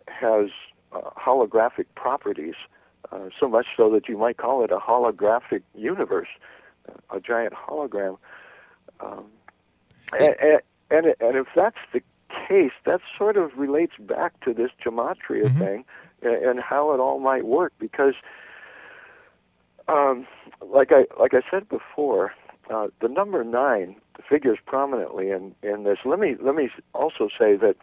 has 0.08 0.50
uh, 0.92 1.02
holographic 1.18 1.86
properties, 1.96 2.56
uh, 3.12 3.30
so 3.40 3.48
much 3.48 3.68
so 3.76 3.90
that 3.92 4.08
you 4.08 4.18
might 4.18 4.38
call 4.38 4.64
it 4.64 4.72
a 4.72 4.78
holographic 4.78 5.62
universe, 5.74 6.28
a 7.10 7.20
giant 7.20 7.54
hologram. 7.54 8.18
Um, 9.00 9.26
and, 10.18 10.36
and, 10.40 10.62
and 10.92 11.06
and 11.20 11.38
if 11.38 11.48
that's 11.56 11.78
the 11.94 12.02
case, 12.48 12.72
that 12.86 13.02
sort 13.18 13.38
of 13.38 13.58
relates 13.58 13.94
back 14.00 14.40
to 14.42 14.54
this 14.54 14.72
gematria 14.84 15.58
thing 15.58 15.86
and, 16.22 16.36
and 16.36 16.60
how 16.60 16.94
it 16.94 17.00
all 17.00 17.20
might 17.20 17.46
work 17.46 17.74
because 17.80 18.14
um, 19.88 20.28
like 20.62 20.92
I 20.92 21.06
like 21.20 21.34
I 21.34 21.42
said 21.50 21.70
before, 21.70 22.34
uh, 22.70 22.88
the 23.02 23.08
number 23.08 23.44
nine 23.44 23.96
figures 24.28 24.58
prominently 24.66 25.30
in, 25.30 25.54
in 25.62 25.84
this. 25.84 26.00
Let 26.06 26.20
me 26.20 26.36
let 26.42 26.56
me 26.56 26.70
also 26.94 27.30
say 27.38 27.56
that 27.56 27.76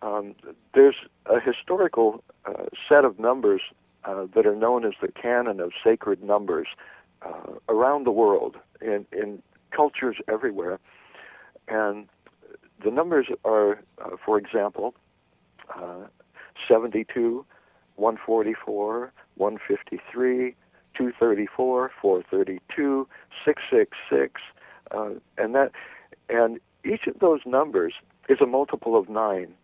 um, 0.00 0.34
there's 0.74 0.96
a 1.26 1.40
historical 1.40 2.22
uh, 2.44 2.64
set 2.88 3.04
of 3.04 3.18
numbers 3.18 3.62
uh, 4.04 4.26
that 4.34 4.46
are 4.46 4.56
known 4.56 4.84
as 4.84 4.94
the 5.00 5.08
canon 5.08 5.60
of 5.60 5.72
sacred 5.84 6.22
numbers 6.22 6.68
uh, 7.22 7.52
around 7.68 8.04
the 8.04 8.10
world 8.10 8.56
in 8.80 9.06
in 9.12 9.42
cultures 9.70 10.16
everywhere, 10.28 10.78
and 11.68 12.08
the 12.84 12.90
numbers 12.90 13.26
are, 13.44 13.80
uh, 14.04 14.16
for 14.24 14.38
example, 14.38 14.94
uh, 15.74 16.06
72, 16.68 17.44
144, 17.96 19.12
153, 19.36 20.54
234, 20.94 21.90
432, 22.00 23.08
666, 23.44 24.40
uh, 24.90 25.10
and 25.38 25.54
that, 25.54 25.72
and 26.28 26.60
each 26.84 27.06
of 27.06 27.18
those 27.20 27.40
numbers 27.46 27.94
is 28.28 28.40
a 28.40 28.46
multiple 28.46 28.96
of 28.96 29.08
nine. 29.08 29.54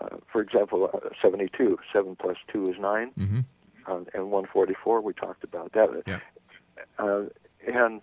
Uh, 0.00 0.16
for 0.30 0.40
example, 0.40 0.90
uh, 0.92 1.08
72, 1.20 1.78
7 1.92 2.16
plus 2.16 2.36
2 2.52 2.70
is 2.70 2.76
9, 2.80 3.10
Mm-hmm. 3.18 3.40
uh, 3.86 3.96
and 4.14 4.30
144, 4.30 5.00
we 5.00 5.12
talked 5.12 5.44
about 5.44 5.72
that. 5.72 6.02
Yeah. 6.06 6.18
Uh, 6.98 7.24
and 7.66 8.00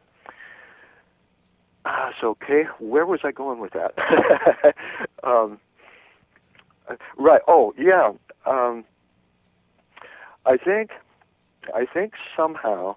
uh, 1.85 2.11
so, 2.19 2.29
okay, 2.29 2.63
where 2.79 3.05
was 3.05 3.21
I 3.23 3.31
going 3.31 3.59
with 3.59 3.73
that? 3.73 4.75
um, 5.23 5.59
right. 7.17 7.41
Oh, 7.47 7.73
yeah. 7.77 8.11
Um, 8.45 8.85
I 10.45 10.57
think, 10.57 10.91
I 11.75 11.85
think 11.85 12.13
somehow, 12.35 12.95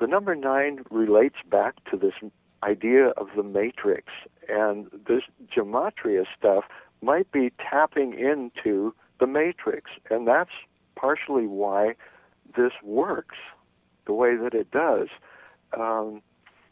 the 0.00 0.06
number 0.06 0.34
nine 0.34 0.80
relates 0.90 1.36
back 1.50 1.74
to 1.90 1.96
this 1.96 2.14
idea 2.62 3.08
of 3.10 3.28
the 3.36 3.42
matrix, 3.42 4.12
and 4.48 4.86
this 5.06 5.22
gematria 5.54 6.24
stuff 6.36 6.64
might 7.02 7.30
be 7.30 7.52
tapping 7.58 8.14
into 8.14 8.94
the 9.20 9.26
matrix, 9.26 9.90
and 10.10 10.26
that's 10.26 10.50
partially 10.96 11.46
why 11.46 11.94
this 12.56 12.72
works 12.82 13.36
the 14.06 14.12
way 14.12 14.36
that 14.36 14.54
it 14.54 14.70
does. 14.70 15.08
Um, 15.78 16.22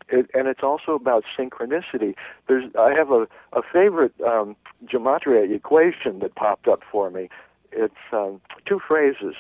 it, 0.09 0.29
and 0.35 0.49
it's 0.49 0.63
also 0.63 0.93
about 0.93 1.25
synchronicity. 1.39 2.15
There's, 2.49 2.65
I 2.79 2.93
have 2.95 3.11
a, 3.11 3.27
a 3.53 3.63
favorite 3.73 4.15
um, 4.27 4.57
gematria 4.87 5.55
equation 5.55 6.19
that 6.21 6.35
popped 6.35 6.69
up 6.69 6.81
for 6.91 7.11
me. 7.11 7.29
It's 7.71 7.95
um, 8.13 8.41
two 8.67 8.81
phrases. 8.87 9.35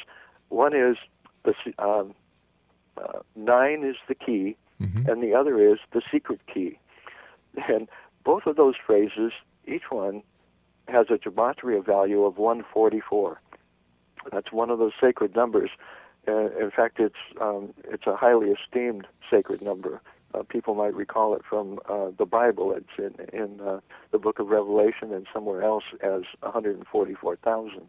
One 0.48 0.74
is 0.74 0.96
the 1.44 1.54
um, 1.78 2.14
uh, 2.96 3.20
nine 3.36 3.84
is 3.84 3.96
the 4.08 4.14
key, 4.14 4.56
and 5.08 5.22
the 5.22 5.34
other 5.34 5.60
is 5.72 5.78
the 5.92 6.02
secret 6.10 6.40
key. 6.52 6.78
And 7.68 7.88
both 8.24 8.46
of 8.46 8.56
those 8.56 8.74
phrases, 8.84 9.32
each 9.66 9.90
one 9.90 10.22
has 10.88 11.06
a 11.10 11.18
gematria 11.18 11.84
value 11.84 12.24
of 12.24 12.38
144. 12.38 13.40
That's 14.30 14.52
one 14.52 14.70
of 14.70 14.78
those 14.78 14.92
sacred 15.00 15.34
numbers. 15.34 15.70
Uh, 16.28 16.50
in 16.58 16.70
fact, 16.74 17.00
it's 17.00 17.16
um, 17.40 17.74
it's 17.84 18.06
a 18.06 18.14
highly 18.14 18.50
esteemed 18.50 19.06
sacred 19.30 19.60
number. 19.60 20.00
Uh, 20.34 20.42
people 20.44 20.74
might 20.74 20.94
recall 20.94 21.34
it 21.34 21.42
from 21.48 21.78
uh, 21.88 22.10
the 22.16 22.24
Bible. 22.24 22.74
It's 22.74 22.86
in 22.98 23.26
in 23.38 23.60
uh, 23.60 23.80
the 24.12 24.18
Book 24.18 24.38
of 24.38 24.46
Revelation 24.48 25.12
and 25.12 25.26
somewhere 25.32 25.62
else 25.62 25.84
as 26.00 26.22
144,000. 26.40 27.88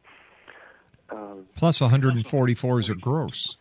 Um, 1.10 1.46
Plus 1.56 1.80
144 1.80 2.80
is 2.80 2.90
a 2.90 2.96
gross. 2.96 3.58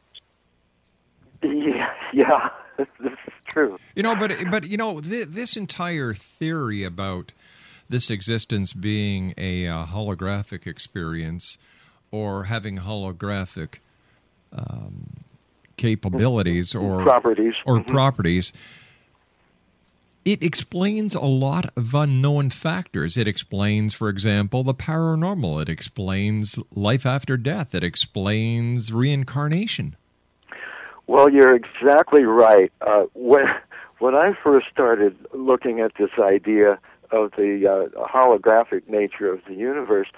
yeah, 1.67 1.89
yeah, 2.13 2.49
this 2.79 2.87
is 3.05 3.19
true. 3.49 3.79
You 3.95 4.03
know, 4.03 4.15
but 4.17 4.33
but 4.51 4.65
you 4.67 4.77
know, 4.77 5.01
th- 5.01 5.29
this 5.29 5.57
entire 5.57 6.15
theory 6.15 6.85
about 6.85 7.33
this 7.89 8.11
existence 8.11 8.73
being 8.73 9.35
a 9.37 9.67
uh, 9.67 9.87
holographic 9.87 10.67
experience 10.67 11.59
or 12.11 12.45
having 12.45 12.79
holographic 12.79 13.77
um, 14.53 15.25
capabilities 15.77 16.75
or 16.75 17.03
Properties. 17.03 17.55
or 17.67 17.81
Mhm. 17.81 17.87
properties. 17.87 18.53
It 20.25 20.41
explains 20.43 21.17
a 21.17 21.21
lot 21.23 21.71
of 21.77 21.95
unknown 21.95 22.51
factors. 22.51 23.17
It 23.17 23.27
explains, 23.27 23.93
for 23.93 24.09
example, 24.09 24.63
the 24.63 24.73
paranormal. 24.75 25.61
It 25.63 25.69
explains 25.69 26.61
life 26.73 27.05
after 27.05 27.37
death. 27.37 27.75
It 27.75 27.83
explains 27.83 28.93
reincarnation. 28.93 29.97
Well, 31.13 31.29
you're 31.29 31.55
exactly 31.55 32.23
right. 32.25 32.73
Uh, 32.81 33.03
when 33.13 33.45
when 33.99 34.15
I 34.15 34.33
first 34.43 34.69
started 34.73 35.15
looking 35.35 35.79
at 35.81 35.93
this 35.99 36.09
idea 36.19 36.79
of 37.11 37.33
the 37.33 37.91
uh, 37.95 38.07
holographic 38.07 38.89
nature 38.89 39.31
of 39.31 39.41
the 39.47 39.53
universe, 39.53 40.09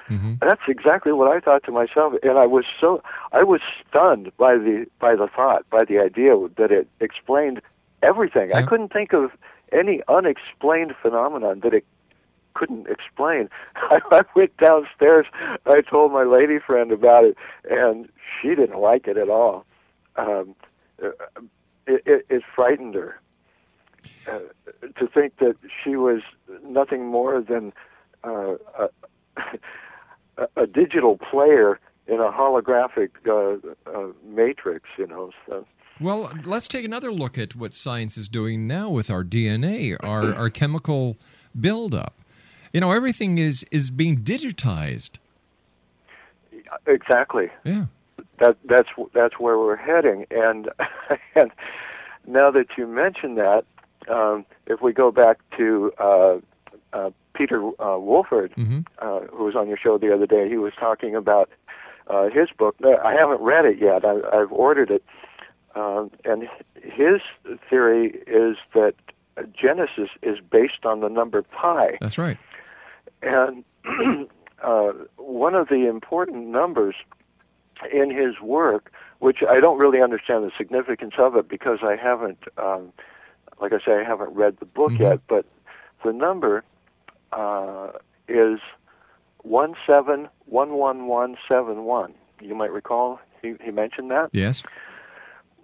that's 0.40 0.62
exactly 0.68 1.12
what 1.12 1.26
I 1.37 1.40
thought 1.40 1.64
to 1.64 1.72
myself, 1.72 2.14
and 2.22 2.38
I 2.38 2.46
was 2.46 2.64
so 2.80 3.02
I 3.33 3.42
was 3.42 3.61
stunned 3.88 4.30
by 4.37 4.54
the 4.57 4.87
by 5.00 5.16
the 5.16 5.26
thought, 5.26 5.68
by 5.68 5.85
the 5.85 5.98
idea 5.98 6.37
that 6.59 6.70
it 6.70 6.87
explained 7.00 7.61
everything. 8.00 8.52
I 8.52 8.62
couldn't 8.62 8.92
think 8.92 9.12
of 9.12 9.33
any 9.72 10.00
unexplained 10.07 10.94
phenomenon 11.02 11.59
that 11.64 11.74
it 11.74 11.85
couldn't 12.54 12.87
explain. 12.87 13.48
I, 13.74 13.98
I 14.12 14.20
went 14.37 14.57
downstairs. 14.59 15.26
I 15.66 15.80
told 15.80 16.12
my 16.12 16.22
lady 16.22 16.61
friend 16.61 16.92
about 16.92 17.24
it, 17.24 17.37
and 17.68 18.09
she 18.40 18.50
didn't 18.50 18.78
like 18.78 19.09
it 19.09 19.16
at 19.16 19.28
all. 19.28 19.66
Um, 20.14 20.54
it, 20.98 21.16
it, 21.87 22.26
it 22.28 22.42
frightened 22.54 22.94
her 22.94 23.20
uh, 24.26 24.38
to 24.98 25.07
think 25.07 25.37
that 25.38 25.57
she 25.83 25.96
was 25.96 26.20
nothing 26.64 27.07
more 27.07 27.40
than 27.40 27.72
uh, 28.22 28.54
a, 30.37 30.48
a, 30.57 30.66
digital 30.66 31.18
player 31.18 31.78
in 32.07 32.20
a 32.20 32.30
holographic 32.30 33.11
uh, 33.26 33.59
uh, 33.90 34.12
matrix. 34.26 34.88
You 34.98 35.07
know, 35.07 35.30
so. 35.46 35.66
Well, 36.00 36.33
let's 36.44 36.66
take 36.66 36.85
another 36.85 37.12
look 37.12 37.38
at 37.38 37.54
what 37.54 37.74
science 37.74 38.16
is 38.16 38.28
doing 38.28 38.66
now 38.66 38.88
with 38.90 39.11
our 39.11 39.22
DNA, 39.22 39.96
our, 40.00 40.35
our 40.35 40.50
chemical 40.50 41.16
buildup. 41.59 42.14
You 42.72 42.80
know, 42.80 42.90
everything 42.90 43.38
is, 43.38 43.64
is 43.70 43.90
being 43.90 44.22
digitized. 44.22 45.18
Exactly. 46.87 47.48
Yeah. 47.62 47.85
That 48.38 48.57
that's 48.64 48.88
that's 49.12 49.38
where 49.38 49.59
we're 49.59 49.77
heading, 49.77 50.27
and 50.31 50.68
and 51.35 51.51
now 52.27 52.51
that 52.51 52.66
you 52.77 52.87
mention 52.87 53.37
that, 53.37 53.64
um, 54.09 54.44
if 54.66 54.81
we 54.83 54.92
go 54.92 55.11
back 55.11 55.38
to 55.57 55.92
uh, 55.99 56.37
uh, 56.92 57.11
Peter 57.35 57.62
uh, 57.81 57.99
Wolford, 57.99 58.53
uh, 58.99 59.20
who 59.33 59.44
was 59.44 59.55
on 59.57 59.68
your 59.68 59.77
show 59.77 59.99
the 59.99 60.12
other 60.12 60.27
day, 60.27 60.49
he 60.49 60.57
was 60.57 60.73
talking 60.79 61.14
about 61.14 61.51
uh, 62.09 62.29
his 62.31 62.49
book. 62.57 62.77
Uh, 62.83 62.97
I 63.05 63.14
haven't 63.14 63.40
read 63.40 63.64
it 63.64 63.79
yet. 63.79 64.05
I, 64.05 64.16
I've 64.33 64.53
ordered 64.53 64.90
it, 64.90 65.05
um, 65.75 66.11
and 66.25 66.49
his 66.83 67.20
theory 67.70 68.23
is 68.27 68.57
that 68.75 68.94
Genesis 69.53 70.11
is 70.23 70.38
based 70.40 70.85
on 70.85 71.01
the 71.01 71.09
number 71.09 71.42
pi. 71.42 71.99
That's 72.01 72.18
right. 72.18 72.38
And 73.23 73.64
uh, 74.62 74.92
one 75.16 75.55
of 75.55 75.68
the 75.68 75.88
important 75.88 76.49
numbers 76.49 76.94
in 77.92 78.11
his 78.11 78.40
work, 78.40 78.92
which 79.18 79.38
I 79.49 79.61
don't 79.61 79.79
really 79.79 80.01
understand 80.03 80.44
the 80.44 80.51
significance 80.57 81.14
of 81.18 81.37
it 81.37 81.49
because 81.49 81.79
I 81.83 81.97
haven't, 81.97 82.38
um, 82.59 82.92
like 83.61 83.73
I 83.73 83.79
say, 83.85 84.01
I 84.01 84.05
haven't 84.05 84.35
read 84.35 84.59
the 84.59 84.66
book 84.66 84.92
yet, 84.99 85.20
but 85.29 85.44
the 86.05 86.12
number 86.12 86.64
uh, 87.33 87.92
is 88.29 88.61
171171. 89.42 92.14
You 92.40 92.55
might 92.55 92.73
recall 92.73 93.20
he, 93.43 93.55
he 93.62 93.70
mentioned 93.70 94.11
that 94.11 94.30
Yes. 94.32 94.62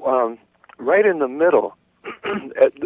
um, 0.05 0.39
right 0.79 1.05
in 1.05 1.19
the 1.19 1.29
middle. 1.29 1.77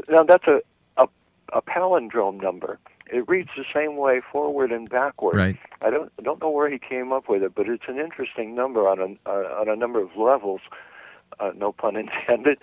now 0.08 0.22
that's 0.26 0.46
a, 0.46 0.60
a 0.96 1.06
a 1.52 1.62
palindrome 1.62 2.40
number. 2.42 2.78
It 3.06 3.28
reads 3.28 3.50
the 3.56 3.64
same 3.72 3.96
way 3.96 4.20
forward 4.32 4.72
and 4.72 4.88
backward. 4.88 5.36
Right. 5.36 5.58
I 5.82 5.90
don't 5.90 6.10
I 6.18 6.22
don't 6.22 6.40
know 6.40 6.50
where 6.50 6.70
he 6.70 6.78
came 6.78 7.12
up 7.12 7.28
with 7.28 7.42
it, 7.42 7.54
but 7.54 7.68
it's 7.68 7.84
an 7.88 7.98
interesting 7.98 8.54
number 8.54 8.88
on 8.88 8.98
a 8.98 9.28
uh, 9.28 9.60
on 9.60 9.68
a 9.68 9.76
number 9.76 10.00
of 10.00 10.16
levels. 10.16 10.60
Uh, 11.40 11.50
no 11.56 11.72
pun 11.72 11.96
intended. 11.96 12.58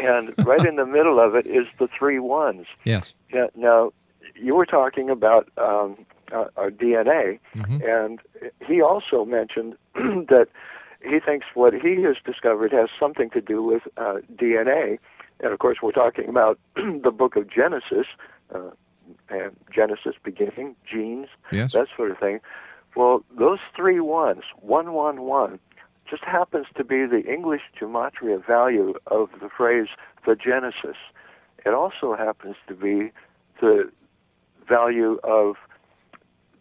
And 0.00 0.34
right 0.46 0.64
in 0.64 0.76
the 0.76 0.86
middle 0.86 1.18
of 1.18 1.34
it 1.34 1.46
is 1.46 1.66
the 1.78 1.88
three 1.88 2.18
ones. 2.18 2.66
Yes. 2.84 3.12
Yeah, 3.32 3.46
now, 3.56 3.92
you 4.36 4.54
were 4.54 4.66
talking 4.66 5.10
about 5.10 5.48
um, 5.58 6.06
uh, 6.32 6.46
our 6.56 6.70
DNA, 6.70 7.38
and 7.82 8.20
he 8.66 8.80
also 8.80 9.24
mentioned 9.24 9.76
that 9.94 10.48
he 11.02 11.20
thinks 11.20 11.46
what 11.54 11.74
he 11.74 12.02
has 12.02 12.16
discovered 12.24 12.72
has 12.72 12.88
something 12.98 13.30
to 13.30 13.40
do 13.40 13.62
with 13.62 13.82
uh, 13.96 14.16
DNA. 14.34 14.98
And 15.40 15.52
of 15.52 15.58
course, 15.58 15.78
we're 15.82 15.92
talking 15.92 16.28
about 16.28 16.58
the 16.76 17.10
book 17.10 17.36
of 17.36 17.50
Genesis, 17.50 18.06
uh, 18.54 18.70
and 19.28 19.56
Genesis 19.72 20.14
beginning, 20.22 20.76
genes, 20.90 21.28
Yes. 21.50 21.72
that 21.72 21.88
sort 21.96 22.10
of 22.10 22.18
thing. 22.18 22.40
Well, 22.96 23.24
those 23.36 23.58
three 23.74 24.00
ones, 24.00 24.42
one, 24.60 24.92
one, 24.92 25.22
one, 25.22 25.58
just 26.08 26.24
happens 26.24 26.66
to 26.76 26.84
be 26.84 27.06
the 27.06 27.22
English 27.24 27.62
gematria 27.78 28.44
value 28.44 28.94
of 29.06 29.30
the 29.40 29.48
phrase 29.48 29.88
the 30.26 30.36
Genesis. 30.36 30.96
It 31.64 31.74
also 31.74 32.14
happens 32.14 32.56
to 32.68 32.74
be 32.74 33.10
the 33.60 33.90
value 34.68 35.18
of 35.24 35.56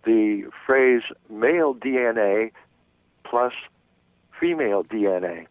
the 0.05 0.49
phrase 0.65 1.03
male 1.29 1.73
DNA 1.73 2.51
plus 3.23 3.53
female 4.39 4.83
DNA. 4.83 5.47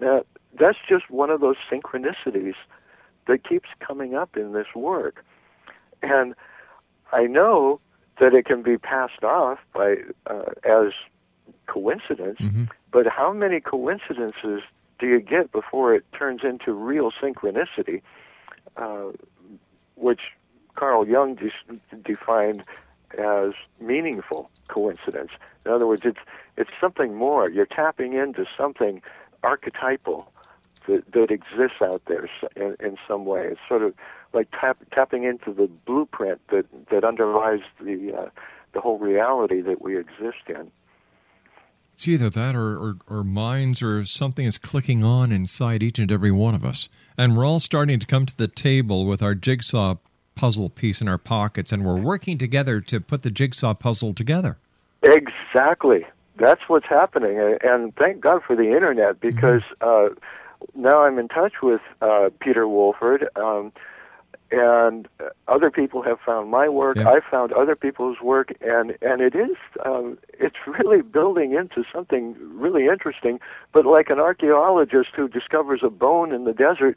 Now, 0.00 0.22
that's 0.58 0.78
just 0.88 1.10
one 1.10 1.30
of 1.30 1.40
those 1.40 1.56
synchronicities 1.70 2.54
that 3.26 3.46
keeps 3.48 3.68
coming 3.80 4.14
up 4.14 4.36
in 4.36 4.52
this 4.52 4.66
work. 4.74 5.24
And 6.04 6.34
I 7.12 7.24
know 7.24 7.80
that 8.20 8.34
it 8.34 8.44
can 8.46 8.62
be 8.62 8.78
passed 8.78 9.24
off 9.24 9.58
by 9.74 9.96
uh, 10.26 10.52
as 10.64 10.92
coincidence, 11.66 12.38
but 12.92 13.06
how 13.06 13.32
many 13.32 13.60
coincidences 13.60 14.62
do 14.98 15.06
you 15.06 15.20
get 15.20 15.50
before 15.52 15.94
it 15.94 16.04
turns 16.16 16.42
into 16.44 16.72
real 16.72 17.10
synchronicity, 17.10 18.02
uh, 18.76 19.06
which 19.96 20.20
Carl 20.76 21.06
Jung 21.06 21.34
de- 21.34 21.98
defined 22.02 22.62
as 23.18 23.52
meaningful 23.80 24.50
coincidence? 24.68 25.30
In 25.66 25.72
other 25.72 25.86
words, 25.86 26.02
it's 26.04 26.20
it's 26.56 26.70
something 26.80 27.14
more. 27.14 27.48
You're 27.48 27.66
tapping 27.66 28.12
into 28.12 28.44
something 28.56 29.02
archetypal 29.42 30.30
that, 30.86 31.10
that 31.12 31.30
exists 31.30 31.82
out 31.82 32.02
there 32.06 32.28
in, 32.56 32.76
in 32.80 32.96
some 33.08 33.24
way. 33.24 33.48
It's 33.50 33.60
sort 33.68 33.82
of 33.82 33.94
like 34.34 34.48
tap, 34.60 34.78
tapping 34.92 35.24
into 35.24 35.52
the 35.52 35.68
blueprint 35.86 36.40
that, 36.48 36.66
that 36.90 37.04
underlies 37.04 37.60
the 37.80 38.12
uh, 38.16 38.28
the 38.72 38.80
whole 38.80 38.98
reality 38.98 39.60
that 39.62 39.80
we 39.80 39.96
exist 39.96 40.48
in. 40.48 40.70
It's 41.92 42.08
either 42.08 42.28
that 42.28 42.56
or, 42.56 42.76
or, 42.76 42.96
or 43.08 43.22
minds 43.22 43.80
or 43.80 44.04
something 44.04 44.44
is 44.44 44.58
clicking 44.58 45.04
on 45.04 45.30
inside 45.30 45.80
each 45.80 46.00
and 46.00 46.10
every 46.10 46.32
one 46.32 46.56
of 46.56 46.64
us. 46.64 46.88
And 47.16 47.36
we're 47.36 47.46
all 47.46 47.60
starting 47.60 48.00
to 48.00 48.06
come 48.06 48.26
to 48.26 48.36
the 48.36 48.48
table 48.48 49.06
with 49.06 49.22
our 49.22 49.36
jigsaw 49.36 49.94
puzzle 50.34 50.68
piece 50.70 51.00
in 51.00 51.06
our 51.06 51.18
pockets, 51.18 51.70
and 51.70 51.84
we're 51.84 52.00
working 52.00 52.36
together 52.36 52.80
to 52.80 53.00
put 53.00 53.22
the 53.22 53.30
jigsaw 53.30 53.74
puzzle 53.74 54.12
together. 54.12 54.56
Exactly. 55.04 56.04
That's 56.36 56.62
what's 56.66 56.86
happening, 56.86 57.38
and- 57.38 57.62
and 57.62 57.94
thank 57.94 58.20
God 58.20 58.42
for 58.42 58.56
the 58.56 58.74
internet 58.74 59.20
because 59.20 59.62
uh, 59.80 60.08
now 60.74 61.04
I'm 61.04 61.20
in 61.20 61.28
touch 61.28 61.62
with 61.62 61.80
uh, 62.02 62.30
Peter 62.40 62.66
Wolford, 62.66 63.28
um, 63.36 63.70
and 64.60 65.08
other 65.48 65.70
people 65.70 66.02
have 66.02 66.18
found 66.20 66.50
my 66.50 66.68
work. 66.68 66.96
Yeah. 66.96 67.08
I've 67.08 67.24
found 67.30 67.52
other 67.52 67.76
people's 67.76 68.20
work, 68.22 68.52
and 68.60 68.96
and 69.02 69.20
it 69.20 69.34
is 69.34 69.56
um, 69.84 70.18
it's 70.38 70.56
really 70.66 71.02
building 71.02 71.52
into 71.52 71.84
something 71.92 72.36
really 72.40 72.86
interesting. 72.86 73.40
But 73.72 73.86
like 73.86 74.10
an 74.10 74.18
archaeologist 74.18 75.10
who 75.16 75.28
discovers 75.28 75.80
a 75.82 75.90
bone 75.90 76.32
in 76.32 76.44
the 76.44 76.52
desert. 76.52 76.96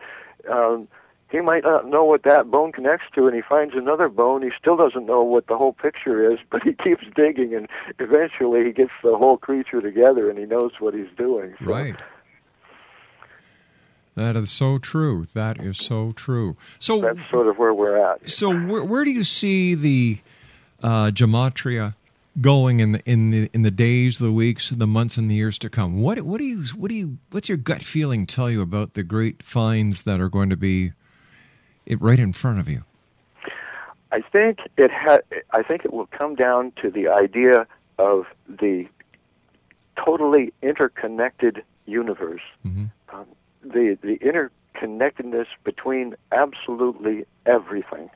Um, 0.50 0.88
he 1.30 1.42
might 1.42 1.64
not 1.64 1.88
know 1.88 2.06
what 2.06 2.24
that 2.24 2.50
bone 2.50 2.72
connects 2.72 3.08
to, 3.16 3.28
and 3.28 3.36
he 3.36 3.42
finds 3.42 3.76
another 3.76 4.08
bone. 4.08 4.42
He 4.42 4.50
still 4.58 4.78
doesn't 4.78 5.06
know 5.06 5.22
what 5.24 5.48
the 5.48 5.58
whole 5.58 5.74
picture 5.74 6.32
is, 6.32 6.40
but 6.50 6.64
he 6.64 6.74
keeps 6.74 7.04
digging, 7.16 7.54
and 7.54 7.68
eventually 8.00 8.64
he 8.64 8.72
gets 8.72 8.92
the 9.04 9.18
whole 9.18 9.38
creature 9.38 9.82
together, 9.82 10.30
and 10.30 10.40
he 10.40 10.46
knows 10.46 10.72
what 10.80 10.94
he's 10.94 11.12
doing. 11.18 11.54
So 11.60 11.66
Right. 11.72 11.96
That 14.18 14.36
is 14.36 14.50
so 14.50 14.80
true. 14.80 15.28
That 15.36 15.60
is 15.62 15.78
so 15.78 16.12
true. 16.12 16.58
So 16.80 17.02
that's 17.02 17.20
sort 17.30 17.46
of 17.48 17.60
where 17.60 17.72
we're 17.72 17.98
at. 17.98 18.28
So 18.28 18.52
where, 18.52 18.84
where 18.84 19.04
do 19.04 19.12
you 19.12 19.24
see 19.24 19.76
the 19.76 20.18
uh, 20.82 21.12
gematria 21.12 21.94
going 22.42 22.80
in 22.80 22.94
the 22.94 23.02
in 23.06 23.30
the 23.30 23.48
in 23.54 23.62
the 23.62 23.70
days, 23.70 24.18
the 24.18 24.32
weeks, 24.32 24.72
the 24.72 24.88
months, 24.88 25.18
and 25.18 25.30
the 25.30 25.36
years 25.36 25.60
to 25.60 25.70
come? 25.70 26.02
What 26.02 26.20
what 26.24 26.40
do 26.40 26.46
you 26.46 26.64
what 26.76 26.90
do 26.90 26.96
you 26.96 27.20
what's 27.30 27.48
your 27.48 27.60
gut 27.60 27.84
feeling 27.84 28.26
tell 28.26 28.50
you 28.50 28.64
about 28.64 28.96
the 28.96 29.04
great 29.04 29.44
finds 29.44 30.02
that 30.02 30.20
are 30.20 30.30
going 30.30 30.50
to 30.50 30.58
be 30.58 30.94
it 31.86 32.02
right 32.02 32.18
in 32.18 32.34
front 32.34 32.58
of 32.58 32.68
you? 32.68 32.86
I 34.12 34.22
think 34.22 34.62
it 34.78 34.90
ha- 34.90 35.20
I 35.52 35.62
think 35.62 35.86
it 35.86 35.94
will 35.94 36.08
come 36.08 36.34
down 36.34 36.72
to 36.82 36.90
the 36.90 37.08
idea 37.08 37.68
of 38.00 38.26
the 38.50 38.88
totally 40.04 40.54
interconnected 40.64 41.64
universe. 41.86 42.42
Um, 42.66 42.92
the 43.70 43.98
the 44.02 44.18
interconnectedness 44.20 45.48
between 45.64 46.16
absolutely 46.32 47.26
everything. 47.46 48.10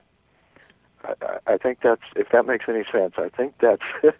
I, 1.04 1.14
I 1.48 1.58
think 1.58 1.80
that's 1.82 2.04
if 2.16 2.30
that 2.30 2.46
makes 2.46 2.66
any 2.68 2.84
sense. 2.92 3.16
I 3.18 3.30
think 3.30 3.56
that's 3.60 3.84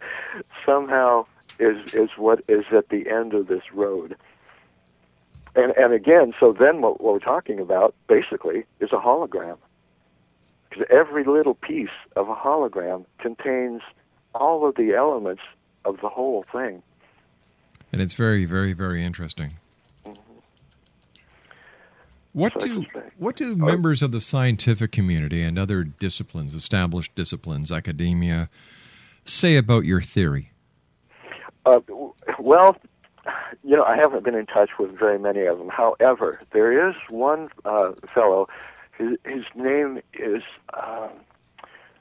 somehow 0.66 1.26
is 1.58 1.94
is 1.94 2.10
what 2.16 2.42
is 2.48 2.64
at 2.72 2.88
the 2.88 3.08
end 3.08 3.34
of 3.34 3.48
this 3.48 3.72
road. 3.72 4.16
And 5.54 5.72
and 5.76 5.92
again, 5.92 6.34
so 6.40 6.52
then 6.52 6.80
what, 6.80 7.00
what 7.00 7.14
we're 7.14 7.18
talking 7.18 7.60
about 7.60 7.94
basically 8.08 8.64
is 8.80 8.90
a 8.92 8.96
hologram 8.96 9.58
because 10.72 10.86
every 10.90 11.24
little 11.24 11.54
piece 11.54 11.90
of 12.16 12.28
a 12.28 12.34
hologram 12.34 13.04
contains 13.18 13.82
all 14.34 14.66
of 14.66 14.76
the 14.76 14.94
elements 14.94 15.42
of 15.84 16.00
the 16.00 16.08
whole 16.08 16.44
thing. 16.50 16.82
And 17.92 18.00
it's 18.00 18.14
very, 18.14 18.46
very, 18.46 18.72
very 18.72 19.04
interesting. 19.04 19.52
What 22.32 22.58
do 22.58 22.86
what 23.18 23.36
do 23.36 23.56
members 23.56 24.02
of 24.02 24.10
the 24.10 24.20
scientific 24.20 24.90
community 24.90 25.42
and 25.42 25.58
other 25.58 25.84
disciplines, 25.84 26.54
established 26.54 27.14
disciplines, 27.14 27.70
academia, 27.70 28.48
say 29.24 29.56
about 29.56 29.84
your 29.84 30.00
theory? 30.00 30.50
Uh, 31.66 31.80
well, 32.38 32.76
you 33.62 33.76
know, 33.76 33.84
I 33.84 33.96
haven't 33.96 34.24
been 34.24 34.34
in 34.34 34.46
touch 34.46 34.70
with 34.78 34.98
very 34.98 35.18
many 35.18 35.42
of 35.42 35.58
them. 35.58 35.68
However, 35.68 36.40
there 36.52 36.88
is 36.88 36.94
one 37.10 37.50
uh, 37.64 37.92
fellow. 38.14 38.48
His, 38.96 39.18
his 39.24 39.44
name 39.54 40.00
is 40.14 40.42
um, 40.74 41.10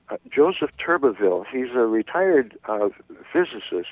uh, 0.10 0.18
Joseph 0.30 0.72
Turbeville. 0.80 1.46
He's 1.52 1.76
a 1.76 1.86
retired 1.86 2.58
uh, 2.66 2.90
physicist, 3.34 3.90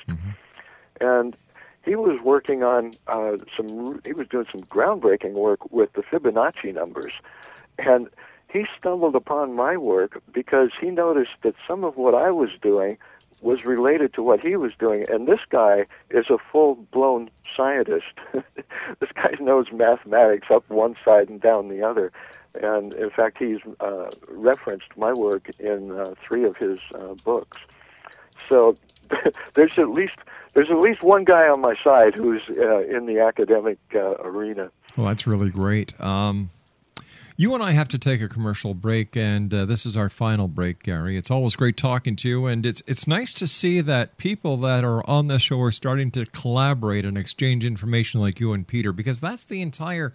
and 1.00 1.36
he 1.84 1.94
was 1.96 2.20
working 2.22 2.62
on 2.62 2.96
uh, 3.06 3.36
some. 3.56 4.00
He 4.04 4.12
was 4.12 4.28
doing 4.28 4.46
some 4.50 4.62
groundbreaking 4.62 5.32
work 5.32 5.70
with 5.72 5.92
the 5.94 6.02
Fibonacci 6.02 6.74
numbers, 6.74 7.12
and 7.78 8.08
he 8.52 8.66
stumbled 8.78 9.14
upon 9.14 9.54
my 9.54 9.76
work 9.76 10.22
because 10.32 10.70
he 10.80 10.90
noticed 10.90 11.32
that 11.42 11.54
some 11.66 11.84
of 11.84 11.96
what 11.96 12.14
I 12.14 12.30
was 12.30 12.50
doing 12.60 12.98
was 13.40 13.64
related 13.64 14.12
to 14.14 14.22
what 14.22 14.40
he 14.40 14.56
was 14.56 14.72
doing. 14.78 15.06
And 15.08 15.26
this 15.26 15.40
guy 15.48 15.86
is 16.10 16.26
a 16.28 16.36
full 16.52 16.74
blown 16.92 17.30
scientist. 17.56 18.12
this 18.32 19.10
guy 19.14 19.34
knows 19.40 19.66
mathematics 19.72 20.48
up 20.50 20.68
one 20.68 20.96
side 21.04 21.28
and 21.28 21.40
down 21.40 21.68
the 21.68 21.82
other. 21.82 22.12
And 22.60 22.92
in 22.94 23.10
fact, 23.10 23.38
he's 23.38 23.60
uh, 23.80 24.10
referenced 24.28 24.96
my 24.96 25.12
work 25.12 25.50
in 25.58 25.92
uh, 25.92 26.14
three 26.26 26.44
of 26.44 26.56
his 26.56 26.78
uh, 26.94 27.14
books. 27.24 27.58
So 28.48 28.76
there's 29.54 29.78
at 29.78 29.90
least 29.90 30.16
there's 30.54 30.70
at 30.70 30.78
least 30.78 31.02
one 31.02 31.24
guy 31.24 31.48
on 31.48 31.60
my 31.60 31.74
side 31.82 32.14
who's 32.14 32.42
uh, 32.50 32.78
in 32.80 33.06
the 33.06 33.20
academic 33.20 33.78
uh, 33.94 34.16
arena. 34.16 34.70
Well, 34.96 35.06
that's 35.06 35.26
really 35.26 35.50
great. 35.50 35.98
Um, 36.00 36.50
you 37.36 37.54
and 37.54 37.62
I 37.62 37.70
have 37.70 37.88
to 37.88 37.98
take 37.98 38.20
a 38.20 38.28
commercial 38.28 38.74
break, 38.74 39.16
and 39.16 39.54
uh, 39.54 39.64
this 39.64 39.86
is 39.86 39.96
our 39.96 40.10
final 40.10 40.46
break, 40.46 40.82
Gary. 40.82 41.16
It's 41.16 41.30
always 41.30 41.56
great 41.56 41.78
talking 41.78 42.14
to 42.16 42.28
you, 42.28 42.44
and 42.44 42.66
it's 42.66 42.82
it's 42.86 43.06
nice 43.06 43.32
to 43.34 43.46
see 43.46 43.80
that 43.80 44.18
people 44.18 44.58
that 44.58 44.84
are 44.84 45.08
on 45.08 45.28
this 45.28 45.40
show 45.40 45.58
are 45.62 45.70
starting 45.70 46.10
to 46.10 46.26
collaborate 46.26 47.06
and 47.06 47.16
exchange 47.16 47.64
information 47.64 48.20
like 48.20 48.40
you 48.40 48.52
and 48.52 48.66
Peter, 48.66 48.92
because 48.92 49.20
that's 49.20 49.44
the 49.44 49.62
entire 49.62 50.12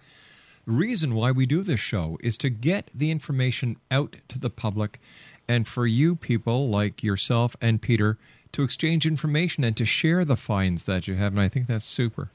reason 0.66 1.16
why 1.16 1.32
we 1.32 1.46
do 1.46 1.62
this 1.62 1.80
show 1.80 2.16
is 2.20 2.36
to 2.36 2.48
get 2.48 2.90
the 2.94 3.10
information 3.10 3.76
out 3.90 4.18
to 4.28 4.38
the 4.38 4.50
public, 4.50 5.00
and 5.48 5.66
for 5.66 5.84
you 5.84 6.14
people 6.14 6.68
like 6.68 7.02
yourself 7.02 7.56
and 7.60 7.82
Peter 7.82 8.18
to 8.56 8.62
exchange 8.64 9.06
information 9.06 9.62
and 9.64 9.76
to 9.76 9.84
share 9.84 10.24
the 10.24 10.36
finds 10.36 10.82
that 10.84 11.06
you 11.06 11.14
have, 11.14 11.32
and 11.34 11.40
I 11.40 11.48
think 11.48 11.66
that's 11.66 11.84
super. 11.84 12.30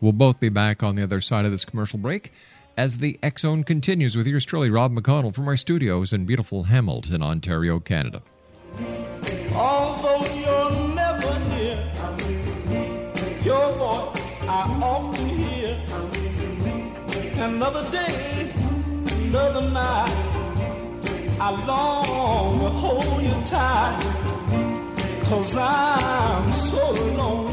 We'll 0.03 0.11
both 0.11 0.41
be 0.41 0.49
back 0.49 0.83
on 0.83 0.95
the 0.95 1.03
other 1.03 1.21
side 1.21 1.45
of 1.45 1.51
this 1.51 1.63
commercial 1.63 1.97
break 1.97 2.33
as 2.75 2.97
the 2.97 3.17
Zone 3.39 3.63
continues 3.63 4.17
with 4.17 4.27
yours 4.27 4.43
truly, 4.43 4.69
Rob 4.69 4.91
McConnell, 4.93 5.33
from 5.33 5.47
our 5.47 5.55
studios 5.55 6.11
in 6.11 6.25
beautiful 6.25 6.63
Hamilton, 6.63 7.23
Ontario, 7.23 7.79
Canada. 7.79 8.21
Although 9.55 10.25
you're 10.35 10.93
never 10.93 11.39
near, 11.55 11.89
your 13.45 13.71
voice 13.77 14.43
I 14.43 14.79
often 14.83 15.25
hear. 15.25 15.79
Another 17.41 17.89
day 17.89 18.51
another 19.29 19.69
night. 19.69 20.11
I 21.39 21.65
long 21.65 22.59
to 22.59 22.69
hold 22.69 23.23
you 23.23 23.41
tight, 23.45 23.99
cause 25.29 25.55
I'm 25.55 26.51
so 26.51 26.91
lonely. 27.15 27.52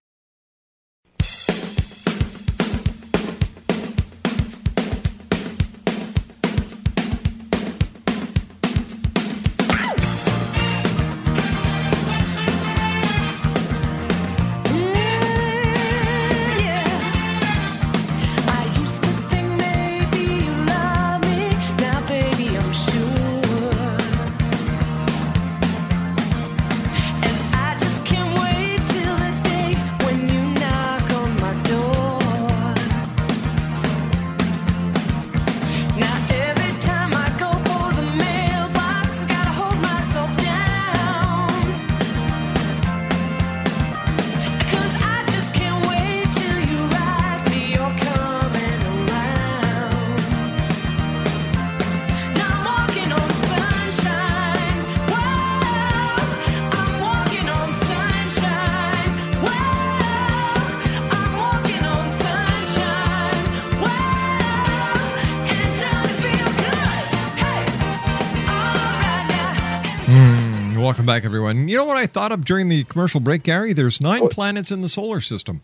Welcome 70.91 71.05
back, 71.05 71.23
everyone. 71.23 71.69
You 71.69 71.77
know 71.77 71.85
what 71.85 71.95
I 71.95 72.05
thought 72.05 72.33
of 72.33 72.43
during 72.43 72.67
the 72.67 72.83
commercial 72.83 73.21
break, 73.21 73.43
Gary? 73.43 73.71
There's 73.71 74.01
nine 74.01 74.27
planets 74.27 74.71
in 74.71 74.81
the 74.81 74.89
solar 74.89 75.21
system. 75.21 75.61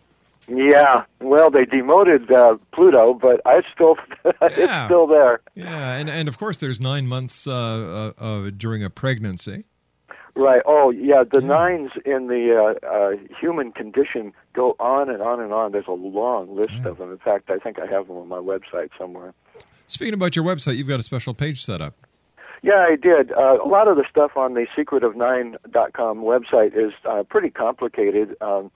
Yeah, 0.48 1.04
well, 1.20 1.50
they 1.52 1.66
demoted 1.66 2.32
uh, 2.32 2.56
Pluto, 2.74 3.14
but 3.14 3.42
I 3.46 3.62
still 3.76 3.98
it's 4.42 4.58
Yeah. 4.58 4.86
still 4.86 5.06
there. 5.06 5.42
Yeah, 5.54 5.96
and, 5.98 6.10
and 6.10 6.30
of 6.30 6.38
course, 6.38 6.56
there's 6.56 6.80
nine 6.80 7.08
months 7.08 7.46
uh, 7.46 7.52
uh, 7.54 8.24
uh, 8.24 8.52
during 8.56 8.86
a 8.86 8.90
pregnancy. 8.90 9.66
Right. 10.34 10.62
Oh, 10.66 10.92
yeah. 10.92 11.24
The 11.30 11.42
nines 11.42 11.92
in 12.06 12.28
the 12.28 12.56
uh, 12.82 12.88
uh, 12.88 13.12
human 13.38 13.74
condition 13.74 14.32
go 14.54 14.78
on 14.80 15.10
and 15.10 15.22
on 15.22 15.42
and 15.42 15.52
on. 15.52 15.74
There's 15.74 15.88
a 15.90 15.92
long 15.92 16.56
list 16.56 16.86
of 16.86 17.00
them. 17.00 17.12
In 17.12 17.18
fact, 17.18 17.50
I 17.50 17.58
think 17.58 17.80
I 17.80 17.86
have 17.86 18.08
them 18.08 18.16
on 18.16 18.30
my 18.30 18.38
website 18.38 18.92
somewhere. 18.98 19.34
Speaking 19.88 20.14
about 20.14 20.38
your 20.38 20.46
website, 20.46 20.78
you've 20.78 20.88
got 20.88 21.02
a 21.02 21.04
special 21.04 21.34
page 21.34 21.66
set 21.66 21.82
up. 21.82 21.96
Yeah, 22.64 22.86
I 22.90 22.96
did. 22.96 23.32
Uh, 23.32 23.58
a 23.64 23.68
lot 23.68 23.88
of 23.88 23.98
the 23.98 24.06
stuff 24.10 24.32
on 24.36 24.54
the 24.54 24.66
secretofnine.com 24.76 26.18
website 26.20 26.76
is 26.76 26.94
uh, 27.08 27.24
pretty 27.24 27.50
complicated. 27.50 28.36
Um, 28.42 28.72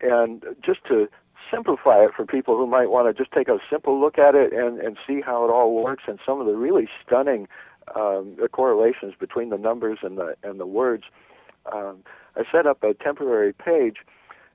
and 0.00 0.44
just 0.64 0.84
to 0.88 1.08
simplify 1.50 2.04
it 2.04 2.10
for 2.16 2.26
people 2.26 2.56
who 2.56 2.66
might 2.66 2.90
want 2.90 3.08
to 3.08 3.22
just 3.22 3.32
take 3.32 3.48
a 3.48 3.58
simple 3.70 4.00
look 4.00 4.18
at 4.18 4.34
it 4.34 4.52
and, 4.52 4.78
and 4.78 4.96
see 5.06 5.20
how 5.20 5.44
it 5.44 5.50
all 5.50 5.82
works 5.82 6.04
and 6.06 6.18
some 6.24 6.40
of 6.40 6.46
the 6.46 6.54
really 6.54 6.88
stunning 7.04 7.48
um, 7.96 8.36
correlations 8.52 9.14
between 9.18 9.50
the 9.50 9.56
numbers 9.56 9.98
and 10.02 10.18
the 10.18 10.34
and 10.42 10.60
the 10.60 10.66
words, 10.66 11.04
um, 11.72 11.98
I 12.36 12.42
set 12.50 12.66
up 12.66 12.82
a 12.82 12.94
temporary 12.94 13.52
page. 13.52 13.96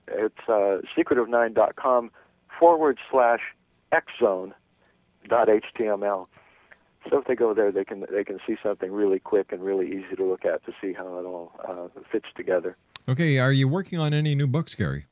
It's 0.08 0.48
uh, 0.48 0.80
secretofnine.com 0.96 2.12
forward 2.60 3.00
slash 3.10 3.40
xzone 3.92 4.52
dot 5.28 5.48
html. 5.48 6.28
So 7.10 7.20
if 7.20 7.26
they 7.26 7.36
go 7.36 7.54
there, 7.54 7.72
they 7.72 7.84
can 7.84 8.06
they 8.12 8.24
can 8.24 8.40
see 8.48 8.56
something 8.64 8.92
really 8.92 9.20
quick 9.20 9.52
and 9.52 9.62
really 9.62 9.88
easy 9.88 10.16
to 10.16 10.24
look 10.24 10.46
at 10.46 10.66
to 10.66 10.74
see 10.82 10.94
how 10.94 11.18
it 11.20 11.26
all 11.26 11.52
uh, 11.68 12.00
fits 12.12 12.28
together. 12.36 12.78
Okay, 13.08 13.38
are 13.40 13.52
you 13.52 13.68
working 13.68 14.00
on 14.00 14.14
any 14.14 14.36
new 14.36 14.48
books, 14.48 14.76
Gary? 14.76 15.06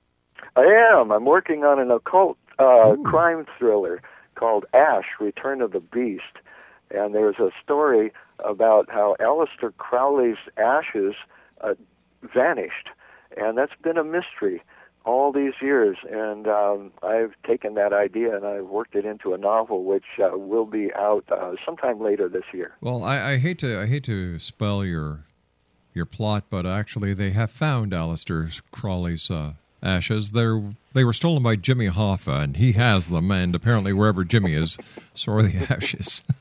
I 0.55 0.63
am. 0.63 1.11
I'm 1.11 1.25
working 1.25 1.63
on 1.63 1.79
an 1.79 1.91
occult 1.91 2.37
uh, 2.59 2.95
crime 3.03 3.45
thriller 3.57 4.01
called 4.35 4.65
Ash: 4.73 5.05
Return 5.19 5.61
of 5.61 5.71
the 5.71 5.81
Beast, 5.81 6.39
and 6.89 7.13
there's 7.13 7.39
a 7.39 7.51
story 7.61 8.13
about 8.39 8.89
how 8.89 9.15
Aleister 9.19 9.75
Crowley's 9.77 10.37
ashes 10.57 11.15
uh, 11.61 11.73
vanished, 12.33 12.89
and 13.37 13.57
that's 13.57 13.75
been 13.81 13.97
a 13.97 14.03
mystery 14.03 14.63
all 15.05 15.31
these 15.31 15.53
years. 15.61 15.97
And 16.09 16.47
um, 16.47 16.91
I've 17.03 17.33
taken 17.45 17.73
that 17.75 17.93
idea 17.93 18.35
and 18.35 18.45
I've 18.45 18.65
worked 18.65 18.95
it 18.95 19.05
into 19.05 19.33
a 19.33 19.37
novel, 19.37 19.83
which 19.83 20.05
uh, 20.19 20.37
will 20.37 20.65
be 20.65 20.93
out 20.93 21.25
uh, 21.31 21.55
sometime 21.65 21.99
later 21.99 22.29
this 22.29 22.45
year. 22.53 22.75
Well, 22.81 23.03
I, 23.03 23.33
I 23.33 23.37
hate 23.37 23.59
to 23.59 23.79
I 23.79 23.87
hate 23.87 24.03
to 24.05 24.39
spell 24.39 24.85
your 24.85 25.25
your 25.93 26.05
plot, 26.05 26.45
but 26.49 26.65
actually 26.65 27.13
they 27.13 27.31
have 27.31 27.51
found 27.51 27.91
Aleister 27.91 28.61
Crowley's 28.71 29.29
uh, 29.29 29.53
ashes. 29.83 30.31
They're 30.31 30.61
they 30.93 31.03
were 31.03 31.13
stolen 31.13 31.43
by 31.43 31.55
Jimmy 31.55 31.87
Hoffa, 31.87 32.43
and 32.43 32.57
he 32.57 32.73
has 32.73 33.09
them. 33.09 33.31
And 33.31 33.55
apparently, 33.55 33.93
wherever 33.93 34.23
Jimmy 34.23 34.53
is, 34.53 34.77
so 35.13 35.33
are 35.33 35.43
the 35.43 35.65
ashes. 35.69 36.21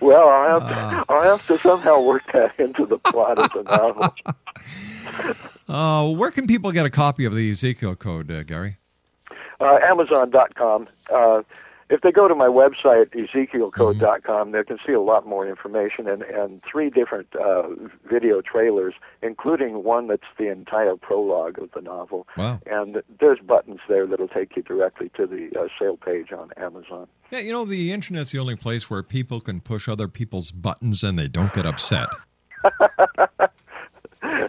Well, 0.00 0.28
I'll 0.28 0.60
have, 0.60 0.68
to, 0.70 1.12
I'll 1.12 1.22
have 1.22 1.46
to 1.48 1.58
somehow 1.58 2.00
work 2.00 2.24
that 2.32 2.58
into 2.58 2.86
the 2.86 2.98
plot 2.98 3.38
of 3.38 3.52
the 3.52 3.62
novel. 3.64 4.14
Uh, 5.68 6.10
where 6.14 6.32
can 6.32 6.48
people 6.48 6.72
get 6.72 6.84
a 6.84 6.90
copy 6.90 7.24
of 7.24 7.32
the 7.32 7.48
Ezekiel 7.48 7.94
Code, 7.94 8.28
uh, 8.28 8.42
Gary? 8.42 8.78
uh, 9.60 9.78
Amazon.com. 9.82 10.88
Uh, 11.12 11.42
if 11.90 12.02
they 12.02 12.12
go 12.12 12.28
to 12.28 12.36
my 12.36 12.46
website, 12.46 13.10
EzekielCode.com, 13.16 14.52
they 14.52 14.62
can 14.62 14.78
see 14.86 14.92
a 14.92 15.00
lot 15.00 15.26
more 15.26 15.48
information 15.48 16.08
and, 16.08 16.22
and 16.22 16.62
three 16.62 16.88
different 16.88 17.26
uh, 17.34 17.64
video 18.08 18.40
trailers, 18.42 18.94
including 19.22 19.82
one 19.82 20.06
that's 20.06 20.22
the 20.38 20.48
entire 20.48 20.94
prologue 20.94 21.58
of 21.58 21.72
the 21.72 21.80
novel. 21.80 22.28
Wow. 22.36 22.60
And 22.66 23.02
there's 23.18 23.40
buttons 23.40 23.80
there 23.88 24.06
that'll 24.06 24.28
take 24.28 24.54
you 24.56 24.62
directly 24.62 25.10
to 25.16 25.26
the 25.26 25.50
uh, 25.58 25.66
sale 25.80 25.96
page 25.96 26.32
on 26.32 26.50
Amazon. 26.56 27.08
Yeah, 27.32 27.40
you 27.40 27.52
know, 27.52 27.64
the 27.64 27.92
internet's 27.92 28.30
the 28.30 28.38
only 28.38 28.56
place 28.56 28.88
where 28.88 29.02
people 29.02 29.40
can 29.40 29.60
push 29.60 29.88
other 29.88 30.06
people's 30.06 30.52
buttons 30.52 31.02
and 31.02 31.18
they 31.18 31.26
don't 31.26 31.52
get 31.52 31.66
upset. 31.66 32.08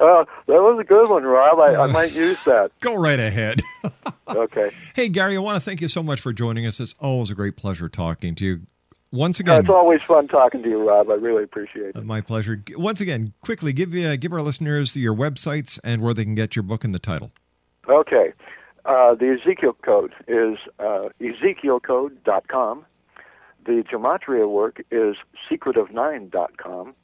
Uh, 0.00 0.24
that 0.46 0.60
was 0.60 0.78
a 0.80 0.84
good 0.84 1.08
one, 1.08 1.22
Rob. 1.22 1.60
I, 1.60 1.76
I 1.76 1.86
might 1.86 2.12
use 2.12 2.36
that. 2.44 2.72
Go 2.80 2.94
right 2.96 3.18
ahead. 3.20 3.62
Okay. 4.34 4.70
Hey, 4.94 5.08
Gary, 5.08 5.36
I 5.36 5.40
want 5.40 5.56
to 5.56 5.60
thank 5.60 5.80
you 5.82 5.88
so 5.88 6.02
much 6.02 6.20
for 6.20 6.32
joining 6.32 6.64
us. 6.66 6.80
It's 6.80 6.94
always 7.00 7.28
a 7.30 7.34
great 7.34 7.54
pleasure 7.56 7.88
talking 7.88 8.34
to 8.36 8.44
you. 8.46 8.60
Once 9.12 9.38
Uh, 9.40 9.44
again, 9.44 9.60
it's 9.60 9.68
always 9.68 10.00
fun 10.02 10.26
talking 10.26 10.62
to 10.62 10.68
you, 10.70 10.88
Rob. 10.88 11.10
I 11.10 11.14
really 11.14 11.42
appreciate 11.44 11.94
it. 11.96 12.04
my 12.04 12.20
pleasure. 12.22 12.62
Once 12.76 13.00
again, 13.00 13.34
quickly 13.42 13.72
give 13.74 13.92
you, 13.92 14.16
give 14.16 14.32
our 14.32 14.40
listeners 14.40 14.96
your 14.96 15.14
websites 15.14 15.78
and 15.84 16.00
where 16.02 16.14
they 16.14 16.24
can 16.24 16.34
get 16.34 16.56
your 16.56 16.62
book 16.62 16.82
and 16.84 16.94
the 16.94 16.98
title. 16.98 17.30
Okay. 17.88 18.32
Uh, 18.86 19.14
the 19.14 19.38
Ezekiel 19.40 19.76
Code 19.84 20.12
is 20.28 20.56
uh, 20.78 21.08
EzekielCode.com. 21.20 22.84
The 23.66 23.84
Gematria 23.92 24.48
work 24.48 24.82
is 24.90 25.16
SecretOf9.com. 25.50 26.94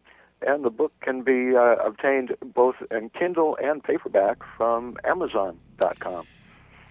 And 0.43 0.65
the 0.65 0.71
book 0.71 0.93
can 1.01 1.23
be 1.23 1.57
uh, 1.57 1.77
obtained 1.85 2.37
both 2.55 2.77
in 2.91 3.11
Kindle 3.11 3.57
and 3.63 3.83
paperback 3.83 4.39
from 4.57 4.97
Amazon.com. 5.05 6.27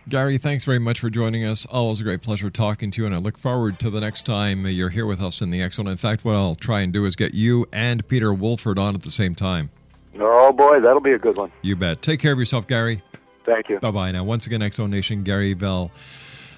Gary, 0.09 0.37
thanks 0.37 0.63
very 0.63 0.79
much 0.79 1.01
for 1.01 1.09
joining 1.09 1.43
us. 1.43 1.65
Always 1.65 1.99
a 1.99 2.03
great 2.03 2.21
pleasure 2.21 2.49
talking 2.49 2.91
to 2.91 3.01
you, 3.01 3.05
and 3.05 3.13
I 3.13 3.17
look 3.17 3.37
forward 3.37 3.77
to 3.79 3.89
the 3.89 3.99
next 3.99 4.25
time 4.25 4.65
you're 4.65 4.89
here 4.89 5.05
with 5.05 5.21
us 5.21 5.41
in 5.41 5.49
the 5.49 5.69
Zone. 5.69 5.87
In 5.87 5.97
fact, 5.97 6.23
what 6.23 6.33
I'll 6.33 6.55
try 6.55 6.79
and 6.79 6.93
do 6.93 7.05
is 7.05 7.17
get 7.17 7.33
you 7.33 7.67
and 7.73 8.07
Peter 8.07 8.33
Wolford 8.33 8.79
on 8.79 8.95
at 8.95 9.01
the 9.01 9.11
same 9.11 9.35
time. 9.35 9.69
Oh, 10.17 10.53
boy, 10.53 10.79
that'll 10.79 11.01
be 11.01 11.11
a 11.11 11.19
good 11.19 11.35
one. 11.35 11.51
You 11.61 11.75
bet. 11.75 12.01
Take 12.01 12.21
care 12.21 12.31
of 12.31 12.39
yourself, 12.39 12.67
Gary. 12.67 13.01
Thank 13.45 13.69
you. 13.69 13.79
Bye 13.79 13.91
bye. 13.91 14.11
Now, 14.11 14.23
once 14.23 14.45
again, 14.45 14.69
Zone 14.71 14.91
Nation, 14.91 15.23
Gary 15.23 15.53
Val. 15.53 15.91